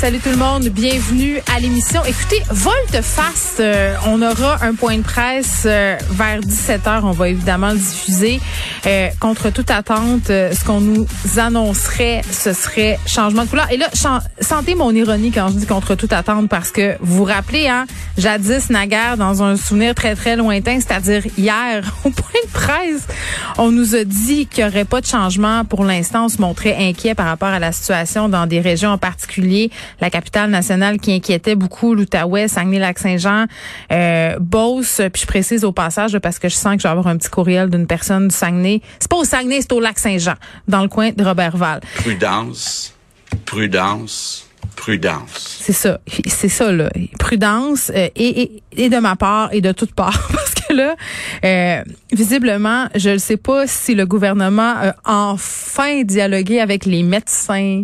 Salut 0.00 0.20
tout 0.20 0.30
le 0.30 0.36
monde, 0.36 0.68
bienvenue 0.68 1.40
à 1.52 1.58
l'émission. 1.58 2.00
Écoutez, 2.04 2.40
volte-face, 2.50 3.56
euh, 3.58 3.96
on 4.06 4.22
aura 4.22 4.64
un 4.64 4.74
point 4.74 4.96
de 4.96 5.02
presse 5.02 5.64
euh, 5.66 5.96
vers 6.12 6.38
17h. 6.38 7.00
On 7.02 7.10
va 7.10 7.30
évidemment 7.30 7.70
le 7.70 7.78
diffuser. 7.78 8.38
Euh, 8.86 9.08
contre 9.18 9.50
toute 9.50 9.72
attente, 9.72 10.28
ce 10.28 10.64
qu'on 10.64 10.80
nous 10.80 11.04
annoncerait, 11.36 12.22
ce 12.30 12.52
serait 12.52 13.00
changement 13.06 13.42
de 13.42 13.48
couleur. 13.48 13.66
Et 13.72 13.76
là, 13.76 13.88
sentez 14.40 14.76
mon 14.76 14.92
ironie 14.92 15.32
quand 15.32 15.48
je 15.48 15.54
dis 15.54 15.66
contre 15.66 15.96
toute 15.96 16.12
attente 16.12 16.48
parce 16.48 16.70
que 16.70 16.96
vous 17.00 17.16
vous 17.16 17.24
rappelez, 17.24 17.66
hein, 17.66 17.84
jadis, 18.16 18.70
naguère, 18.70 19.16
dans 19.16 19.42
un 19.42 19.56
souvenir 19.56 19.96
très, 19.96 20.14
très 20.14 20.36
lointain, 20.36 20.78
c'est-à-dire 20.78 21.24
hier, 21.36 21.82
au 22.04 22.10
point 22.10 22.40
de 22.44 22.50
presse, 22.52 23.08
on 23.58 23.72
nous 23.72 23.96
a 23.96 24.04
dit 24.04 24.46
qu'il 24.46 24.62
n'y 24.62 24.70
aurait 24.70 24.84
pas 24.84 25.00
de 25.00 25.06
changement. 25.06 25.64
Pour 25.64 25.84
l'instant, 25.84 26.26
on 26.26 26.28
se 26.28 26.40
montrait 26.40 26.76
inquiet 26.78 27.16
par 27.16 27.26
rapport 27.26 27.48
à 27.48 27.58
la 27.58 27.72
situation 27.72 28.28
dans 28.28 28.46
des 28.46 28.60
régions 28.60 28.90
en 28.90 28.98
particulier 28.98 29.72
la 30.00 30.10
capitale 30.10 30.50
nationale 30.50 30.98
qui 30.98 31.12
inquiétait 31.12 31.54
beaucoup 31.54 31.94
l'Outaouais, 31.94 32.48
Saguenay-Lac-Saint-Jean, 32.48 33.46
euh, 33.92 34.36
Beauce, 34.40 35.00
puis 35.12 35.22
je 35.22 35.26
précise 35.26 35.64
au 35.64 35.72
passage 35.72 36.18
parce 36.18 36.38
que 36.38 36.48
je 36.48 36.54
sens 36.54 36.76
que 36.76 36.82
je 36.82 36.84
vais 36.84 36.92
avoir 36.92 37.06
un 37.06 37.16
petit 37.16 37.30
courriel 37.30 37.70
d'une 37.70 37.86
personne 37.86 38.28
du 38.28 38.34
Saguenay. 38.34 38.80
C'est 38.98 39.10
pas 39.10 39.16
au 39.16 39.24
Saguenay, 39.24 39.60
c'est 39.60 39.72
au 39.72 39.80
Lac-Saint-Jean, 39.80 40.34
dans 40.66 40.82
le 40.82 40.88
coin 40.88 41.10
de 41.10 41.24
Robertval. 41.24 41.80
Prudence, 41.96 42.94
prudence. 43.44 44.48
Prudence. 44.76 45.58
C'est 45.60 45.72
ça, 45.72 45.98
c'est 46.26 46.48
ça 46.48 46.70
là. 46.70 46.88
Prudence 47.18 47.90
euh, 47.92 48.08
et, 48.14 48.62
et, 48.76 48.88
de 48.88 48.98
ma 48.98 49.16
part 49.16 49.52
et 49.52 49.60
de 49.60 49.72
toute 49.72 49.92
part 49.92 50.28
parce 50.32 50.54
que 50.54 50.72
là, 50.72 50.94
euh, 51.44 51.82
visiblement, 52.12 52.86
je 52.94 53.10
ne 53.10 53.18
sais 53.18 53.36
pas 53.36 53.66
si 53.66 53.96
le 53.96 54.06
gouvernement 54.06 54.74
a 54.76 54.94
enfin 55.04 56.04
dialogué 56.04 56.60
avec 56.60 56.86
les 56.86 57.02
médecins, 57.02 57.82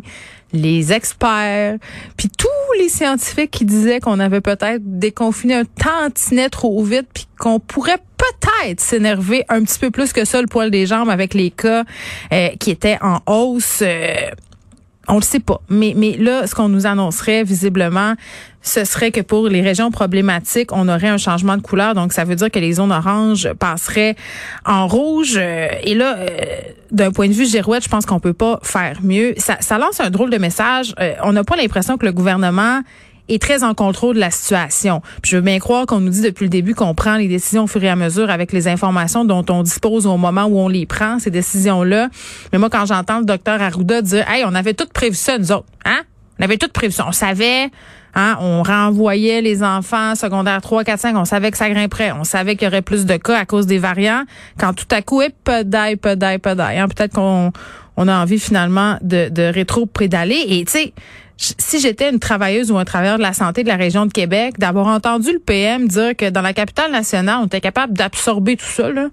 les 0.54 0.92
experts, 0.92 1.76
puis 2.16 2.28
tous 2.30 2.48
les 2.78 2.88
scientifiques 2.88 3.50
qui 3.50 3.64
disaient 3.64 4.00
qu'on 4.00 4.20
avait 4.20 4.40
peut-être 4.40 4.82
déconfiné 4.82 5.54
un 5.54 5.64
tantinet 5.64 6.48
trop 6.48 6.82
vite, 6.82 7.08
puis 7.12 7.26
qu'on 7.38 7.60
pourrait 7.60 7.98
peut-être 8.16 8.80
s'énerver 8.80 9.44
un 9.48 9.62
petit 9.64 9.78
peu 9.78 9.90
plus 9.90 10.12
que 10.12 10.24
ça 10.24 10.40
le 10.40 10.46
poil 10.46 10.70
des 10.70 10.86
jambes 10.86 11.10
avec 11.10 11.34
les 11.34 11.50
cas 11.50 11.84
euh, 12.32 12.48
qui 12.58 12.70
étaient 12.70 12.98
en 13.02 13.18
hausse. 13.26 13.80
Euh, 13.82 14.14
on 15.08 15.16
le 15.16 15.22
sait 15.22 15.40
pas. 15.40 15.60
Mais, 15.68 15.94
mais 15.96 16.16
là, 16.16 16.46
ce 16.46 16.54
qu'on 16.54 16.68
nous 16.68 16.86
annoncerait 16.86 17.44
visiblement, 17.44 18.14
ce 18.62 18.84
serait 18.84 19.12
que 19.12 19.20
pour 19.20 19.48
les 19.48 19.60
régions 19.60 19.90
problématiques, 19.90 20.72
on 20.72 20.88
aurait 20.88 21.08
un 21.08 21.18
changement 21.18 21.56
de 21.56 21.62
couleur. 21.62 21.94
Donc, 21.94 22.12
ça 22.12 22.24
veut 22.24 22.34
dire 22.34 22.50
que 22.50 22.58
les 22.58 22.72
zones 22.72 22.92
oranges 22.92 23.52
passeraient 23.52 24.16
en 24.64 24.88
rouge. 24.88 25.34
Euh, 25.36 25.68
et 25.82 25.94
là, 25.94 26.16
euh, 26.18 26.28
d'un 26.90 27.12
point 27.12 27.28
de 27.28 27.34
vue 27.34 27.46
girouette, 27.46 27.84
je 27.84 27.88
pense 27.88 28.06
qu'on 28.06 28.20
peut 28.20 28.32
pas 28.32 28.58
faire 28.62 29.00
mieux. 29.02 29.34
Ça, 29.36 29.58
ça 29.60 29.78
lance 29.78 30.00
un 30.00 30.10
drôle 30.10 30.30
de 30.30 30.38
message. 30.38 30.94
Euh, 30.98 31.12
on 31.22 31.32
n'a 31.32 31.44
pas 31.44 31.56
l'impression 31.56 31.98
que 31.98 32.06
le 32.06 32.12
gouvernement 32.12 32.80
est 33.28 33.40
très 33.40 33.64
en 33.64 33.74
contrôle 33.74 34.16
de 34.16 34.20
la 34.20 34.30
situation. 34.30 35.00
je 35.22 35.36
veux 35.36 35.42
bien 35.42 35.58
croire 35.58 35.86
qu'on 35.86 36.00
nous 36.00 36.10
dit 36.10 36.20
depuis 36.20 36.44
le 36.44 36.50
début 36.50 36.74
qu'on 36.74 36.94
prend 36.94 37.16
les 37.16 37.28
décisions 37.28 37.64
au 37.64 37.66
fur 37.66 37.82
et 37.82 37.88
à 37.88 37.96
mesure 37.96 38.30
avec 38.30 38.52
les 38.52 38.68
informations 38.68 39.24
dont 39.24 39.44
on 39.48 39.62
dispose 39.62 40.06
au 40.06 40.16
moment 40.16 40.44
où 40.44 40.58
on 40.58 40.68
les 40.68 40.86
prend, 40.86 41.18
ces 41.18 41.30
décisions-là. 41.30 42.08
Mais 42.52 42.58
moi, 42.58 42.68
quand 42.70 42.86
j'entends 42.86 43.20
le 43.20 43.24
docteur 43.24 43.60
Arruda 43.60 44.02
dire, 44.02 44.28
hey, 44.28 44.44
on 44.46 44.54
avait 44.54 44.74
tout 44.74 44.86
prévu 44.92 45.14
ça, 45.14 45.38
nous 45.38 45.52
autres, 45.52 45.66
hein? 45.84 46.02
On 46.38 46.44
avait 46.44 46.56
tout 46.56 46.68
prévu 46.68 46.92
ça. 46.92 47.06
On 47.06 47.12
savait, 47.12 47.70
hein, 48.14 48.36
on 48.40 48.62
renvoyait 48.62 49.40
les 49.40 49.62
enfants 49.62 50.14
secondaires 50.16 50.60
3, 50.60 50.82
4, 50.84 50.98
5, 50.98 51.16
on 51.16 51.24
savait 51.24 51.50
que 51.50 51.56
ça 51.56 51.70
grimperait. 51.70 52.12
On 52.12 52.24
savait 52.24 52.56
qu'il 52.56 52.64
y 52.64 52.68
aurait 52.68 52.82
plus 52.82 53.06
de 53.06 53.16
cas 53.16 53.38
à 53.38 53.44
cause 53.44 53.66
des 53.66 53.78
variants. 53.78 54.24
Quand 54.58 54.74
tout 54.74 54.86
à 54.90 55.00
coup, 55.00 55.22
pedaille, 55.44 55.96
pedaille, 55.96 56.38
pedaille. 56.38 56.78
Hein, 56.78 56.88
Peut-être 56.88 57.14
qu'on 57.14 57.52
on 57.96 58.08
a 58.08 58.20
envie 58.20 58.40
finalement 58.40 58.98
de, 59.02 59.28
de 59.28 59.42
rétro-prédaler. 59.42 60.44
Et 60.48 60.64
tu 60.64 60.72
sais, 60.72 60.92
si 61.36 61.80
j'étais 61.80 62.10
une 62.10 62.20
travailleuse 62.20 62.70
ou 62.70 62.78
un 62.78 62.84
travailleur 62.84 63.18
de 63.18 63.22
la 63.22 63.32
santé 63.32 63.62
de 63.62 63.68
la 63.68 63.76
région 63.76 64.06
de 64.06 64.12
Québec, 64.12 64.58
d'avoir 64.58 64.86
entendu 64.86 65.32
le 65.32 65.38
PM 65.38 65.88
dire 65.88 66.16
que 66.16 66.30
dans 66.30 66.42
la 66.42 66.52
capitale 66.52 66.92
nationale, 66.92 67.40
on 67.42 67.46
était 67.46 67.60
capable 67.60 67.92
d'absorber 67.92 68.56
tout 68.56 68.64
ça, 68.64 68.90
là, 68.90 69.08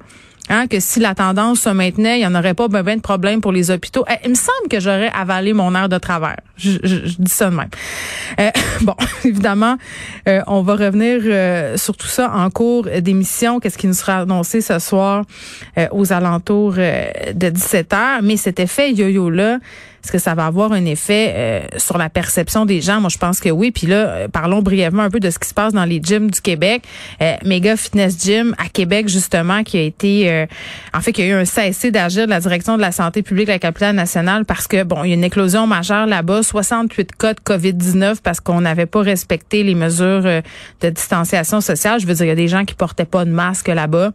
Hein, 0.50 0.68
que 0.68 0.80
si 0.80 1.00
la 1.00 1.14
tendance 1.14 1.62
se 1.62 1.70
maintenait, 1.70 2.18
il 2.18 2.20
n'y 2.20 2.26
en 2.26 2.36
aurait 2.36 2.56
pas 2.56 2.68
ben, 2.68 2.84
de 2.84 3.02
problème 3.02 3.42
pour 3.42 3.52
les 3.52 3.70
hôpitaux. 3.70 4.04
Eh, 4.10 4.16
il 4.26 4.32
me 4.32 4.36
semble 4.36 4.68
que 4.70 4.80
j'aurais 4.80 5.12
avalé 5.14 5.54
mon 5.54 5.74
air 5.76 5.88
de 5.88 5.98
travers. 5.98 6.38
Je, 6.58 6.78
dis 7.20 7.32
ça 7.32 7.50
de 7.50 7.56
même. 7.56 7.70
Euh, 8.40 8.50
bon, 8.82 8.96
évidemment, 9.24 9.78
euh, 10.28 10.42
on 10.48 10.62
va 10.62 10.76
revenir 10.76 11.22
euh, 11.24 11.78
sur 11.78 11.96
tout 11.96 12.08
ça 12.08 12.32
en 12.34 12.50
cours 12.50 12.88
d'émission. 13.00 13.60
Qu'est-ce 13.60 13.78
qui 13.78 13.88
nous 13.88 13.94
sera 13.94 14.18
annoncé 14.22 14.62
ce 14.62 14.80
soir 14.80 15.24
aux 15.92 16.12
alentours 16.12 16.74
de 16.74 17.50
17 17.50 17.94
heures? 17.94 18.22
Mais 18.22 18.36
cet 18.36 18.60
effet 18.60 18.92
yo-yo-là, 18.92 19.60
est-ce 20.04 20.12
que 20.12 20.18
ça 20.18 20.34
va 20.34 20.48
avoir 20.48 20.72
un 20.72 20.86
effet 20.86 21.34
euh, 21.36 21.62
sur 21.78 21.98
la 21.98 22.10
perception 22.10 22.66
des 22.66 22.82
gens? 22.82 23.00
Moi, 23.00 23.10
je 23.10 23.20
pense 23.20 23.40
que 23.40 23.50
oui. 23.50 23.72
Puis 23.72 23.86
là, 23.86 23.96
euh, 23.96 24.28
parlons 24.28 24.62
brièvement 24.62 25.04
un 25.04 25.10
peu 25.12 25.20
de 25.20 25.30
ce 25.30 25.38
qui 25.38 25.48
se 25.48 25.54
passe 25.54 25.74
dans 25.74 25.86
les 25.86 26.02
gyms 26.02 26.32
du 26.32 26.42
Québec. 26.42 26.84
Euh, 27.22 27.36
Mega 27.46 27.78
Fitness 27.78 28.20
Gym 28.24 28.56
à 28.58 28.68
Québec, 28.68 29.08
justement, 29.08 29.64
qui 29.64 29.78
a 29.78 29.82
été... 29.82 30.48
en 30.94 31.02
fait, 31.02 31.14
qui 31.14 31.22
a 31.22 31.26
eu 31.26 31.34
un 31.34 31.46
cessé 31.46 31.92
d'agir 31.92 32.26
de 32.26 32.32
la 32.32 32.40
direction 32.40 32.78
de 32.78 32.82
la 32.82 32.92
santé 32.92 33.22
publique 33.22 33.48
de 33.48 33.52
la 33.52 33.60
capitale 33.60 33.96
nationale 33.96 34.46
parce 34.46 34.68
que, 34.68 34.84
bon, 34.84 35.04
il 35.04 35.10
y 35.10 35.12
a 35.12 35.16
une 35.16 35.24
éclosion 35.24 35.68
majeure 35.68 36.08
là-bas. 36.08 36.42
68 36.44 37.16
cas 37.16 37.34
de 37.34 37.40
COVID-19 37.40 38.18
parce 38.24 38.40
qu'on 38.40 38.62
n'avait 38.62 38.86
pas 38.88 39.02
respecté 39.02 39.64
les 39.64 39.76
mesures 39.76 40.24
de 40.24 40.90
distanciation 40.90 41.62
sociale. 41.62 42.00
Je 42.00 42.08
veux 42.08 42.14
dire, 42.16 42.26
il 42.26 42.30
y 42.30 42.32
a 42.32 42.36
des 42.36 42.48
gens 42.48 42.66
qui 42.66 42.74
portaient 42.74 43.06
pas 43.06 43.26
de 43.26 43.32
masque 43.32 43.68
là-bas. 43.68 44.12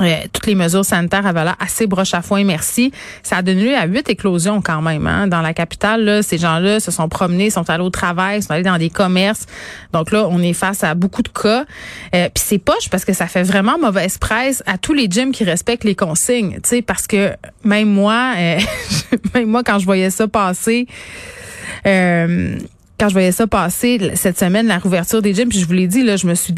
Euh, 0.00 0.14
toutes 0.32 0.46
les 0.46 0.54
mesures 0.54 0.84
sanitaires 0.84 1.26
avaient 1.26 1.44
là 1.44 1.56
assez 1.58 1.86
broche 1.86 2.14
à 2.14 2.22
foin, 2.22 2.44
merci. 2.44 2.92
Ça 3.22 3.38
a 3.38 3.42
donné 3.42 3.64
lieu 3.70 3.76
à 3.76 3.86
huit 3.86 4.08
éclosions 4.08 4.62
quand 4.62 4.80
même. 4.80 5.06
Hein. 5.06 5.26
Dans 5.26 5.40
la 5.40 5.54
capitale, 5.54 6.04
là, 6.04 6.22
ces 6.22 6.38
gens-là 6.38 6.80
se 6.80 6.90
sont 6.90 7.08
promenés, 7.08 7.50
sont 7.50 7.68
allés 7.68 7.82
au 7.82 7.90
travail, 7.90 8.42
sont 8.42 8.52
allés 8.52 8.62
dans 8.62 8.78
des 8.78 8.90
commerces. 8.90 9.46
Donc 9.92 10.12
là, 10.12 10.26
on 10.30 10.40
est 10.40 10.52
face 10.52 10.84
à 10.84 10.94
beaucoup 10.94 11.22
de 11.22 11.28
cas. 11.28 11.64
Euh, 12.14 12.28
Puis 12.34 12.44
c'est 12.46 12.58
poche 12.58 12.88
parce 12.90 13.04
que 13.04 13.12
ça 13.12 13.26
fait 13.26 13.42
vraiment 13.42 13.78
mauvaise 13.78 14.18
presse 14.18 14.62
à 14.66 14.78
tous 14.78 14.94
les 14.94 15.08
gyms 15.10 15.32
qui 15.32 15.44
respectent 15.44 15.84
les 15.84 15.96
consignes. 15.96 16.54
Tu 16.62 16.68
sais, 16.68 16.82
parce 16.82 17.06
que 17.06 17.32
même 17.64 17.88
moi, 17.88 18.34
euh, 18.36 18.58
même 19.34 19.48
moi 19.48 19.62
quand 19.64 19.78
je 19.78 19.84
voyais 19.84 20.10
ça 20.10 20.28
passer. 20.28 20.86
Euh, 21.86 22.56
quand 22.98 23.08
je 23.08 23.12
voyais 23.12 23.32
ça 23.32 23.46
passer 23.46 24.12
cette 24.14 24.38
semaine, 24.38 24.66
la 24.66 24.78
rouverture 24.78 25.22
des 25.22 25.32
gyms, 25.32 25.48
puis 25.48 25.60
je 25.60 25.66
vous 25.66 25.72
l'ai 25.72 25.86
dit, 25.86 26.02
là, 26.02 26.16
je 26.16 26.26
me 26.26 26.34
suis 26.34 26.54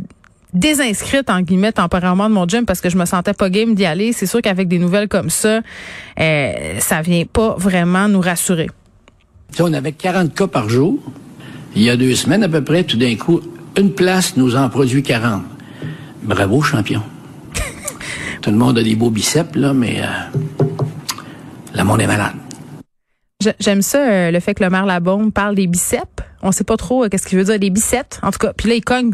désinscrite 0.52 1.30
en 1.30 1.42
guillemets 1.42 1.72
temporairement 1.72 2.28
de 2.28 2.34
mon 2.34 2.46
gym 2.46 2.64
parce 2.66 2.80
que 2.80 2.90
je 2.90 2.96
me 2.96 3.04
sentais 3.04 3.34
pas 3.34 3.50
game 3.50 3.74
d'y 3.74 3.84
aller. 3.84 4.12
C'est 4.12 4.26
sûr 4.26 4.42
qu'avec 4.42 4.68
des 4.68 4.78
nouvelles 4.78 5.08
comme 5.08 5.30
ça, 5.30 5.60
euh, 6.18 6.78
ça 6.78 7.02
vient 7.02 7.24
pas 7.24 7.54
vraiment 7.56 8.08
nous 8.08 8.20
rassurer. 8.20 8.68
on 9.58 9.72
avait 9.72 9.92
40 9.92 10.34
cas 10.34 10.46
par 10.46 10.68
jour. 10.68 10.98
Il 11.74 11.82
y 11.82 11.90
a 11.90 11.96
deux 11.96 12.14
semaines 12.14 12.42
à 12.42 12.48
peu 12.48 12.64
près, 12.64 12.84
tout 12.84 12.96
d'un 12.96 13.14
coup, 13.16 13.40
une 13.76 13.92
place 13.92 14.36
nous 14.36 14.56
en 14.56 14.68
produit 14.68 15.02
40. 15.02 15.42
Bravo, 16.22 16.60
champion. 16.62 17.02
tout 18.42 18.50
le 18.50 18.56
monde 18.56 18.78
a 18.78 18.82
des 18.82 18.96
beaux 18.96 19.10
biceps, 19.10 19.54
là, 19.56 19.72
mais 19.72 20.02
euh, 20.02 20.66
le 21.74 21.84
monde 21.84 22.00
est 22.00 22.06
malade. 22.06 22.34
J'aime 23.58 23.80
ça, 23.80 23.98
euh, 23.98 24.30
le 24.30 24.38
fait 24.40 24.52
que 24.52 24.62
le 24.62 24.68
maire 24.68 24.84
Labombe 24.84 25.32
parle 25.32 25.54
des 25.54 25.66
biceps. 25.66 26.04
On 26.42 26.52
sait 26.52 26.64
pas 26.64 26.76
trop 26.76 27.04
euh, 27.04 27.08
qu'est-ce 27.08 27.26
qu'il 27.26 27.38
veut 27.38 27.44
dire, 27.44 27.58
des 27.58 27.70
biceps. 27.70 28.20
En 28.22 28.30
tout 28.30 28.38
cas, 28.38 28.52
puis 28.54 28.68
là, 28.68 28.74
il 28.74 28.84
cogne 28.84 29.12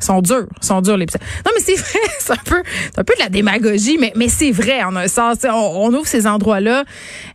sont 0.00 0.20
durs, 0.22 0.46
sont 0.60 0.80
durs 0.80 0.96
les 0.96 1.06
Non 1.44 1.52
mais 1.54 1.62
c'est 1.62 1.76
vrai, 1.76 1.98
c'est 2.18 2.32
un 2.32 2.36
peu 2.44 2.62
c'est 2.92 2.98
un 2.98 3.04
peu 3.04 3.14
de 3.14 3.22
la 3.22 3.28
démagogie 3.28 3.98
mais 3.98 4.12
mais 4.16 4.28
c'est 4.28 4.52
vrai 4.52 4.82
en 4.82 4.94
un 4.96 5.08
sens 5.08 5.38
on, 5.44 5.50
on 5.50 5.94
ouvre 5.94 6.06
ces 6.06 6.26
endroits-là 6.26 6.84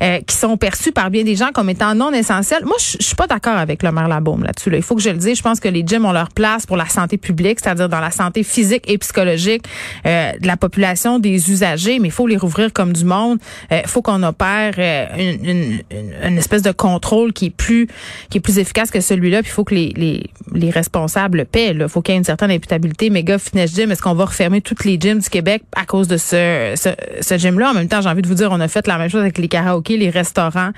euh, 0.01 0.19
qui 0.21 0.35
sont 0.35 0.57
perçus 0.57 0.91
par 0.91 1.09
bien 1.09 1.23
des 1.23 1.35
gens 1.35 1.49
comme 1.53 1.69
étant 1.69 1.95
non 1.95 2.11
essentiels. 2.11 2.65
Moi 2.65 2.77
je 2.79 2.97
suis 2.99 3.15
pas 3.15 3.27
d'accord 3.27 3.57
avec 3.57 3.83
le 3.83 3.91
maire 3.91 4.07
Labaume 4.07 4.43
là-dessus 4.43 4.69
là. 4.69 4.77
Il 4.77 4.83
faut 4.83 4.95
que 4.95 5.01
je 5.01 5.09
le 5.09 5.17
dise, 5.17 5.37
je 5.37 5.43
pense 5.43 5.59
que 5.59 5.69
les 5.69 5.83
gyms 5.85 6.05
ont 6.05 6.11
leur 6.11 6.29
place 6.29 6.65
pour 6.65 6.77
la 6.77 6.87
santé 6.87 7.17
publique, 7.17 7.59
c'est-à-dire 7.59 7.89
dans 7.89 7.99
la 7.99 8.11
santé 8.11 8.43
physique 8.43 8.83
et 8.87 8.97
psychologique 8.97 9.63
euh, 10.05 10.31
de 10.39 10.47
la 10.47 10.57
population 10.57 11.19
des 11.19 11.51
usagers, 11.51 11.99
mais 11.99 12.09
il 12.09 12.11
faut 12.11 12.27
les 12.27 12.37
rouvrir 12.37 12.73
comme 12.73 12.93
du 12.93 13.05
monde. 13.05 13.39
Il 13.69 13.77
euh, 13.77 13.81
faut 13.85 14.01
qu'on 14.01 14.23
opère 14.23 14.73
euh, 14.77 15.05
une, 15.17 15.45
une, 15.45 15.81
une, 16.23 16.37
espèce 16.37 16.61
de 16.61 16.71
contrôle 16.71 17.33
qui 17.33 17.47
est 17.47 17.49
plus 17.49 17.87
qui 18.29 18.37
est 18.37 18.41
plus 18.41 18.59
efficace 18.59 18.91
que 18.91 19.01
celui-là, 19.01 19.41
puis 19.41 19.51
il 19.51 19.53
faut 19.53 19.63
que 19.63 19.75
les, 19.75 19.93
les, 19.95 20.29
les 20.53 20.69
responsables 20.69 21.45
paient. 21.45 21.71
Il 21.73 21.87
faut 21.87 22.01
qu'il 22.01 22.13
y 22.13 22.15
ait 22.15 22.19
une 22.19 22.23
certaine 22.23 22.50
imputabilité, 22.51 23.09
méga 23.09 23.37
fitness 23.37 23.75
gym, 23.75 23.91
est-ce 23.91 24.01
qu'on 24.01 24.13
va 24.13 24.25
refermer 24.25 24.61
toutes 24.61 24.85
les 24.85 24.99
gyms 24.99 25.19
du 25.19 25.29
Québec 25.29 25.63
à 25.75 25.85
cause 25.85 26.07
de 26.07 26.17
ce, 26.17 26.73
ce, 26.75 26.89
ce 27.21 27.37
gym-là? 27.37 27.71
En 27.71 27.73
même 27.73 27.87
temps, 27.87 28.01
j'ai 28.01 28.09
envie 28.09 28.21
de 28.21 28.27
vous 28.27 28.35
dire, 28.35 28.49
on 28.51 28.59
a 28.59 28.67
fait 28.67 28.87
la 28.87 28.97
même 28.97 29.09
chose 29.09 29.21
avec 29.21 29.37
les 29.37 29.47
karaokés, 29.47 29.97
les 29.97 30.09
restaurants. 30.09 30.71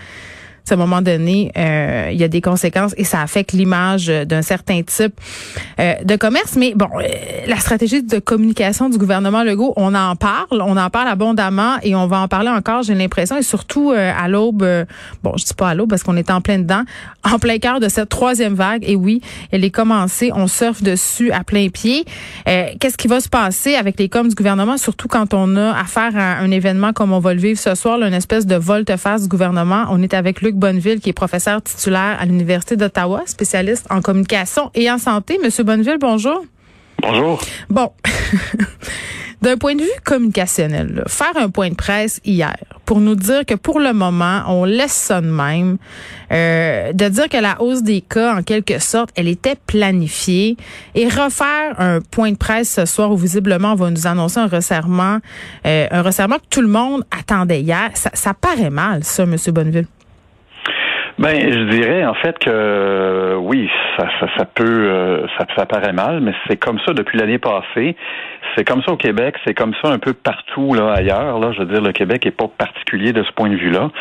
À 0.72 0.74
un 0.76 0.78
moment 0.78 1.02
donné, 1.02 1.52
euh, 1.58 2.10
il 2.12 2.18
y 2.18 2.24
a 2.24 2.28
des 2.28 2.42
conséquences 2.42 2.94
et 2.98 3.04
ça 3.04 3.22
affecte 3.22 3.52
l'image 3.52 4.08
d'un 4.08 4.42
certain 4.42 4.82
type 4.82 5.14
euh, 5.80 5.96
de 6.04 6.16
commerce. 6.16 6.56
Mais 6.56 6.74
bon, 6.76 6.88
euh, 7.00 7.08
la 7.48 7.58
stratégie 7.58 8.02
de 8.02 8.20
communication 8.20 8.90
du 8.90 8.98
gouvernement 8.98 9.44
Legault, 9.44 9.74
on 9.76 9.94
en 9.94 10.16
parle, 10.16 10.62
on 10.62 10.78
en 10.78 10.90
parle 10.90 11.10
abondamment 11.10 11.78
et 11.84 11.96
on 11.96 12.08
va 12.08 12.20
en 12.20 12.28
parler 12.28 12.50
encore, 12.50 12.84
j'ai 12.84 12.96
l'impression, 12.96 13.38
et 13.38 13.44
surtout 13.44 13.92
à 13.92 14.28
l'aube, 14.28 14.66
bon, 15.24 15.34
je 15.38 15.46
dis 15.46 15.54
pas 15.54 15.70
à 15.70 15.76
l'aube 15.76 15.90
parce 15.90 16.04
qu'on 16.04 16.18
est 16.18 16.32
en 16.32 16.42
plein 16.42 16.60
dedans, 16.60 16.84
en 17.24 17.40
plein 17.40 17.58
cœur 17.60 17.80
de 17.80 17.90
cette 17.90 18.10
troisième 18.10 18.54
vague. 18.54 18.84
Et 18.88 18.96
oui, 18.96 19.22
elle 19.52 19.64
est 19.64 19.72
commencée, 19.72 20.32
on 20.34 20.48
surfe 20.48 20.82
dessus 20.82 21.32
à 21.32 21.44
plein 21.44 21.70
pied. 21.70 22.06
Qu'est-ce 22.46 22.98
qui 22.98 23.08
va 23.08 23.20
se 23.20 23.30
passer 23.30 23.76
avec 23.76 24.00
les 24.00 24.10
coms 24.10 24.28
du 24.28 24.36
gouvernement, 24.36 24.78
surtout 24.78 25.08
quand 25.08 25.34
on 25.34 25.56
a 25.56 25.72
affaire 25.78 26.16
à 26.16 26.38
un 26.38 26.52
événement 26.52 26.94
comme 26.94 27.12
on 27.12 27.20
va 27.20 27.34
le 27.34 27.40
vivre 27.40 27.60
ce 27.60 27.76
soir, 27.76 27.98
là, 27.98 28.08
une 28.08 28.14
espèce 28.14 28.46
de 28.46 28.56
volte-face 28.56 29.24
du 29.24 29.28
gouvernement? 29.28 29.86
On 29.90 30.02
est 30.02 30.14
avec 30.14 30.42
Luc 30.42 30.53
Bonneville, 30.56 31.00
qui 31.00 31.10
est 31.10 31.14
professeur 31.14 31.62
titulaire 31.62 32.18
à 32.20 32.26
l'Université 32.26 32.76
d'Ottawa, 32.76 33.24
spécialiste 33.26 33.86
en 33.90 34.02
communication 34.02 34.72
et 34.76 34.90
en 34.90 34.98
santé. 34.98 35.40
Monsieur 35.44 35.64
Bonneville, 35.64 35.98
bonjour. 36.00 36.44
Bonjour. 37.02 37.42
Bon. 37.70 37.92
D'un 39.42 39.58
point 39.58 39.76
de 39.76 39.82
vue 39.82 39.90
communicationnel, 40.06 41.04
faire 41.08 41.36
un 41.36 41.50
point 41.50 41.70
de 41.70 41.76
presse 41.76 42.22
hier 42.24 42.56
pour 42.86 43.02
nous 43.02 43.16
dire 43.16 43.46
que 43.46 43.56
pour 43.56 43.82
le 43.82 43.92
moment, 43.92 44.42
on 44.48 44.64
laisse 44.64 44.94
ça 44.94 45.20
de 45.20 45.28
même, 45.28 45.78
euh, 46.32 46.94
de 46.94 47.10
dire 47.10 47.28
que 47.28 47.36
la 47.36 47.62
hausse 47.62 47.84
des 47.84 48.00
cas, 48.00 48.38
en 48.38 48.42
quelque 48.42 48.80
sorte, 48.80 49.10
elle 49.16 49.28
était 49.28 49.58
planifiée, 49.68 50.56
et 50.96 51.10
refaire 51.10 51.78
un 51.78 52.00
point 52.00 52.32
de 52.32 52.38
presse 52.38 52.72
ce 52.72 52.86
soir 52.86 53.12
où 53.12 53.18
visiblement 53.18 53.74
on 53.74 53.76
va 53.76 53.90
nous 53.90 54.08
annoncer 54.08 54.40
un 54.40 54.48
resserrement, 54.48 55.20
euh, 55.66 55.88
un 55.92 56.02
resserrement 56.02 56.38
que 56.38 56.48
tout 56.50 56.62
le 56.62 56.70
monde 56.70 57.04
attendait 57.12 57.62
hier, 57.62 57.92
ça, 57.96 58.12
ça 58.14 58.34
paraît 58.34 58.70
mal, 58.70 59.04
ça, 59.04 59.26
Monsieur 59.26 59.52
Bonneville. 59.52 59.88
Ben, 61.20 61.52
je 61.52 61.70
dirais 61.70 62.06
en 62.06 62.16
fait 62.16 62.40
que 62.40 63.36
oui, 63.40 63.70
ça, 63.98 64.08
ça, 64.20 64.28
ça 64.36 64.46
peut, 64.46 64.64
euh, 64.66 65.28
ça, 65.38 65.46
ça 65.56 65.66
paraît 65.68 65.94
mal, 65.94 66.22
mais 66.22 66.34
c'est 66.48 66.58
comme 66.58 66.80
ça 66.86 66.94
depuis 66.94 67.20
l'année 67.20 67.38
passée. 67.38 67.96
C'est 68.56 68.68
comme 68.68 68.82
ça 68.82 68.92
au 68.92 68.98
Québec, 68.98 69.36
c'est 69.46 69.54
comme 69.54 69.74
ça 69.84 69.90
un 69.90 70.00
peu 70.00 70.14
partout 70.14 70.74
là 70.74 70.92
ailleurs. 70.92 71.40
Là, 71.40 71.52
je 71.52 71.60
veux 71.60 71.66
dire, 71.66 71.82
le 71.82 71.92
Québec 71.92 72.26
est 72.26 72.32
pas 72.32 72.48
particulier 72.48 73.14
de 73.14 73.22
ce 73.24 73.32
point 73.34 73.50
de 73.50 73.56
vue-là. 73.56 73.92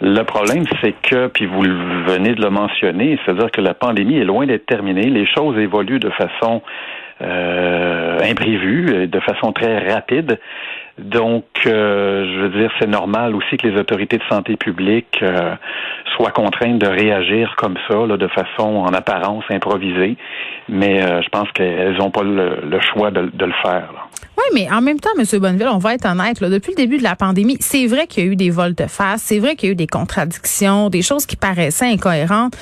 Le 0.00 0.22
problème, 0.24 0.64
c'est 0.82 0.94
que, 1.02 1.28
puis 1.28 1.46
vous 1.46 1.62
venez 1.62 2.34
de 2.34 2.42
le 2.42 2.50
mentionner, 2.50 3.18
c'est-à-dire 3.24 3.50
que 3.52 3.60
la 3.60 3.74
pandémie 3.74 4.18
est 4.18 4.24
loin 4.24 4.46
d'être 4.46 4.66
terminée. 4.66 5.08
Les 5.08 5.26
choses 5.26 5.56
évoluent 5.58 6.00
de 6.00 6.10
façon 6.10 6.62
euh, 7.22 8.18
imprévue, 8.22 9.06
de 9.06 9.20
façon 9.20 9.52
très 9.52 9.88
rapide. 9.92 10.38
Donc, 10.98 11.44
euh, 11.66 12.24
je 12.24 12.40
veux 12.40 12.60
dire, 12.60 12.70
c'est 12.80 12.88
normal 12.88 13.34
aussi 13.34 13.58
que 13.58 13.66
les 13.66 13.78
autorités 13.78 14.16
de 14.16 14.22
santé 14.30 14.56
publique 14.56 15.18
euh, 15.22 15.54
soient 16.16 16.30
contraintes 16.30 16.78
de 16.78 16.86
réagir 16.86 17.54
comme 17.58 17.76
ça, 17.86 18.06
là, 18.06 18.16
de 18.16 18.28
façon 18.28 18.62
en 18.62 18.92
apparence 18.94 19.44
improvisée. 19.50 20.16
Mais 20.70 21.02
euh, 21.02 21.20
je 21.20 21.28
pense 21.28 21.50
qu'elles 21.52 21.98
n'ont 21.98 22.10
pas 22.10 22.22
le, 22.22 22.80
choix 22.80 23.10
de, 23.10 23.20
le 23.20 23.52
faire. 23.62 24.08
Oui, 24.38 24.44
mais 24.54 24.72
en 24.72 24.80
même 24.80 24.98
temps, 24.98 25.10
M. 25.18 25.24
Bonneville, 25.38 25.68
on 25.70 25.78
va 25.78 25.94
être 25.94 26.06
honnête, 26.06 26.40
là, 26.40 26.48
depuis 26.48 26.70
le 26.70 26.76
début 26.76 26.96
de 26.96 27.02
la 27.02 27.14
pandémie, 27.14 27.58
c'est 27.60 27.86
vrai 27.86 28.06
qu'il 28.06 28.24
y 28.24 28.28
a 28.28 28.32
eu 28.32 28.36
des 28.36 28.50
vols 28.50 28.74
de 28.74 28.86
face, 28.86 29.20
c'est 29.20 29.38
vrai 29.38 29.54
qu'il 29.54 29.68
y 29.68 29.70
a 29.70 29.72
eu 29.72 29.76
des 29.76 29.86
contradictions, 29.86 30.88
des 30.88 31.02
choses 31.02 31.26
qui 31.26 31.36
paraissaient 31.36 31.92
incohérentes. 31.92 32.56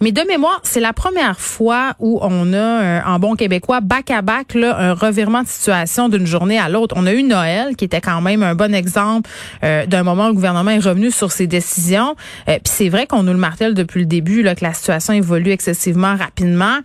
Mais 0.00 0.12
de 0.12 0.20
mémoire, 0.28 0.60
c'est 0.62 0.78
la 0.78 0.92
première 0.92 1.40
fois 1.40 1.94
où 1.98 2.20
on 2.22 2.52
a, 2.52 2.56
euh, 2.56 3.00
en 3.04 3.18
bon 3.18 3.34
québécois, 3.34 3.80
bac 3.80 4.12
à 4.12 4.22
bac, 4.22 4.54
là, 4.54 4.78
un 4.78 4.94
revirement 4.94 5.42
de 5.42 5.48
situation 5.48 6.08
d'une 6.08 6.26
journée 6.26 6.56
à 6.56 6.68
l'autre. 6.68 6.94
On 6.96 7.04
a 7.04 7.12
eu 7.12 7.24
Noël, 7.24 7.74
qui 7.74 7.84
était 7.84 8.00
quand 8.00 8.20
même 8.20 8.44
un 8.44 8.54
bon 8.54 8.72
exemple 8.74 9.28
euh, 9.64 9.86
d'un 9.86 10.04
moment 10.04 10.26
où 10.26 10.28
le 10.28 10.34
gouvernement 10.34 10.70
est 10.70 10.78
revenu 10.78 11.10
sur 11.10 11.32
ses 11.32 11.48
décisions. 11.48 12.14
Euh, 12.48 12.58
Puis 12.62 12.72
c'est 12.72 12.88
vrai 12.88 13.08
qu'on 13.08 13.24
nous 13.24 13.32
le 13.32 13.38
martèle 13.38 13.74
depuis 13.74 14.00
le 14.00 14.06
début, 14.06 14.42
là, 14.42 14.54
que 14.54 14.64
la 14.64 14.72
situation 14.72 15.14
évolue 15.14 15.50
excessivement 15.50 16.14
rapidement. 16.14 16.78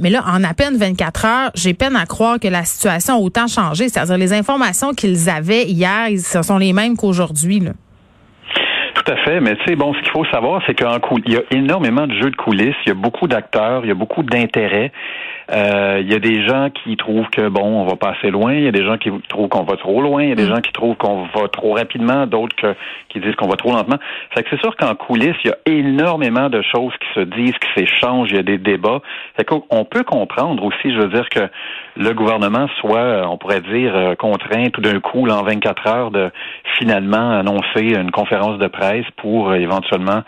Mais 0.00 0.10
là, 0.10 0.24
en 0.26 0.42
à 0.42 0.54
peine 0.54 0.76
24 0.76 1.24
heures, 1.24 1.50
j'ai 1.54 1.74
peine 1.74 1.96
à 1.96 2.06
croire 2.06 2.38
que 2.40 2.48
la 2.48 2.64
situation 2.64 3.14
a 3.14 3.18
autant 3.18 3.46
changé. 3.46 3.88
C'est-à-dire 3.88 4.18
les 4.18 4.32
informations 4.32 4.94
qu'ils 4.94 5.28
avaient 5.30 5.64
hier, 5.64 6.08
ce 6.18 6.42
sont 6.42 6.58
les 6.58 6.72
mêmes 6.72 6.96
qu'aujourd'hui. 6.96 7.60
Là. 7.60 7.72
Tout 9.08 9.14
à 9.14 9.24
fait, 9.24 9.40
mais 9.40 9.56
tu 9.56 9.64
sais, 9.64 9.74
bon, 9.74 9.94
ce 9.94 10.00
qu'il 10.00 10.10
faut 10.10 10.26
savoir, 10.26 10.60
c'est 10.66 10.74
qu'en 10.74 10.98
il 11.24 11.32
y 11.32 11.36
a 11.38 11.40
énormément 11.50 12.06
de 12.06 12.12
jeux 12.12 12.30
de 12.30 12.36
coulisses, 12.36 12.76
il 12.84 12.88
y 12.88 12.92
a 12.92 12.94
beaucoup 12.94 13.26
d'acteurs, 13.26 13.82
il 13.82 13.88
y 13.88 13.90
a 13.90 13.94
beaucoup 13.94 14.22
d'intérêts. 14.22 14.92
Euh, 15.50 16.02
il 16.02 16.12
y 16.12 16.14
a 16.14 16.18
des 16.18 16.46
gens 16.46 16.68
qui 16.68 16.94
trouvent 16.98 17.28
que 17.30 17.48
bon, 17.48 17.80
on 17.80 17.86
va 17.86 17.96
passer 17.96 18.30
loin. 18.30 18.52
Il 18.52 18.64
y 18.64 18.68
a 18.68 18.72
des 18.72 18.84
gens 18.84 18.98
qui 18.98 19.10
trouvent 19.28 19.48
qu'on 19.48 19.62
va 19.62 19.76
trop 19.76 20.02
loin. 20.02 20.22
Il 20.22 20.28
y 20.28 20.32
a 20.32 20.34
des 20.34 20.44
mm. 20.44 20.54
gens 20.54 20.60
qui 20.60 20.72
trouvent 20.72 20.96
qu'on 20.96 21.22
va 21.22 21.48
trop 21.48 21.72
rapidement. 21.72 22.26
D'autres 22.26 22.74
qui 23.08 23.20
disent 23.20 23.34
qu'on 23.36 23.48
va 23.48 23.56
trop 23.56 23.72
lentement. 23.72 23.96
Fait 24.34 24.42
que 24.42 24.50
c'est 24.50 24.60
sûr 24.60 24.76
qu'en 24.76 24.94
coulisses, 24.94 25.36
il 25.44 25.48
y 25.48 25.52
a 25.52 25.56
énormément 25.64 26.50
de 26.50 26.60
choses 26.60 26.92
qui 27.00 27.20
se 27.20 27.24
disent, 27.24 27.54
qui 27.54 27.80
s'échangent. 27.80 28.28
Il 28.30 28.36
y 28.36 28.40
a 28.40 28.42
des 28.42 28.58
débats. 28.58 29.00
Fait 29.36 29.44
qu'on 29.44 29.84
peut 29.84 30.04
comprendre 30.04 30.62
aussi, 30.64 30.92
je 30.92 31.00
veux 31.00 31.08
dire 31.08 31.28
que 31.30 31.48
le 31.96 32.12
gouvernement 32.12 32.68
soit, 32.80 33.26
on 33.28 33.38
pourrait 33.38 33.62
dire, 33.62 33.96
euh, 33.96 34.14
contraint 34.16 34.68
tout 34.70 34.82
d'un 34.82 35.00
coup, 35.00 35.24
là, 35.24 35.36
en 35.36 35.44
24 35.44 35.86
heures, 35.86 36.10
de 36.10 36.30
finalement 36.78 37.38
annoncer 37.38 37.94
une 37.96 38.10
conférence 38.10 38.58
de 38.58 38.66
presse 38.66 38.97
pour 39.16 39.50
euh, 39.50 39.54
éventuellement, 39.54 40.22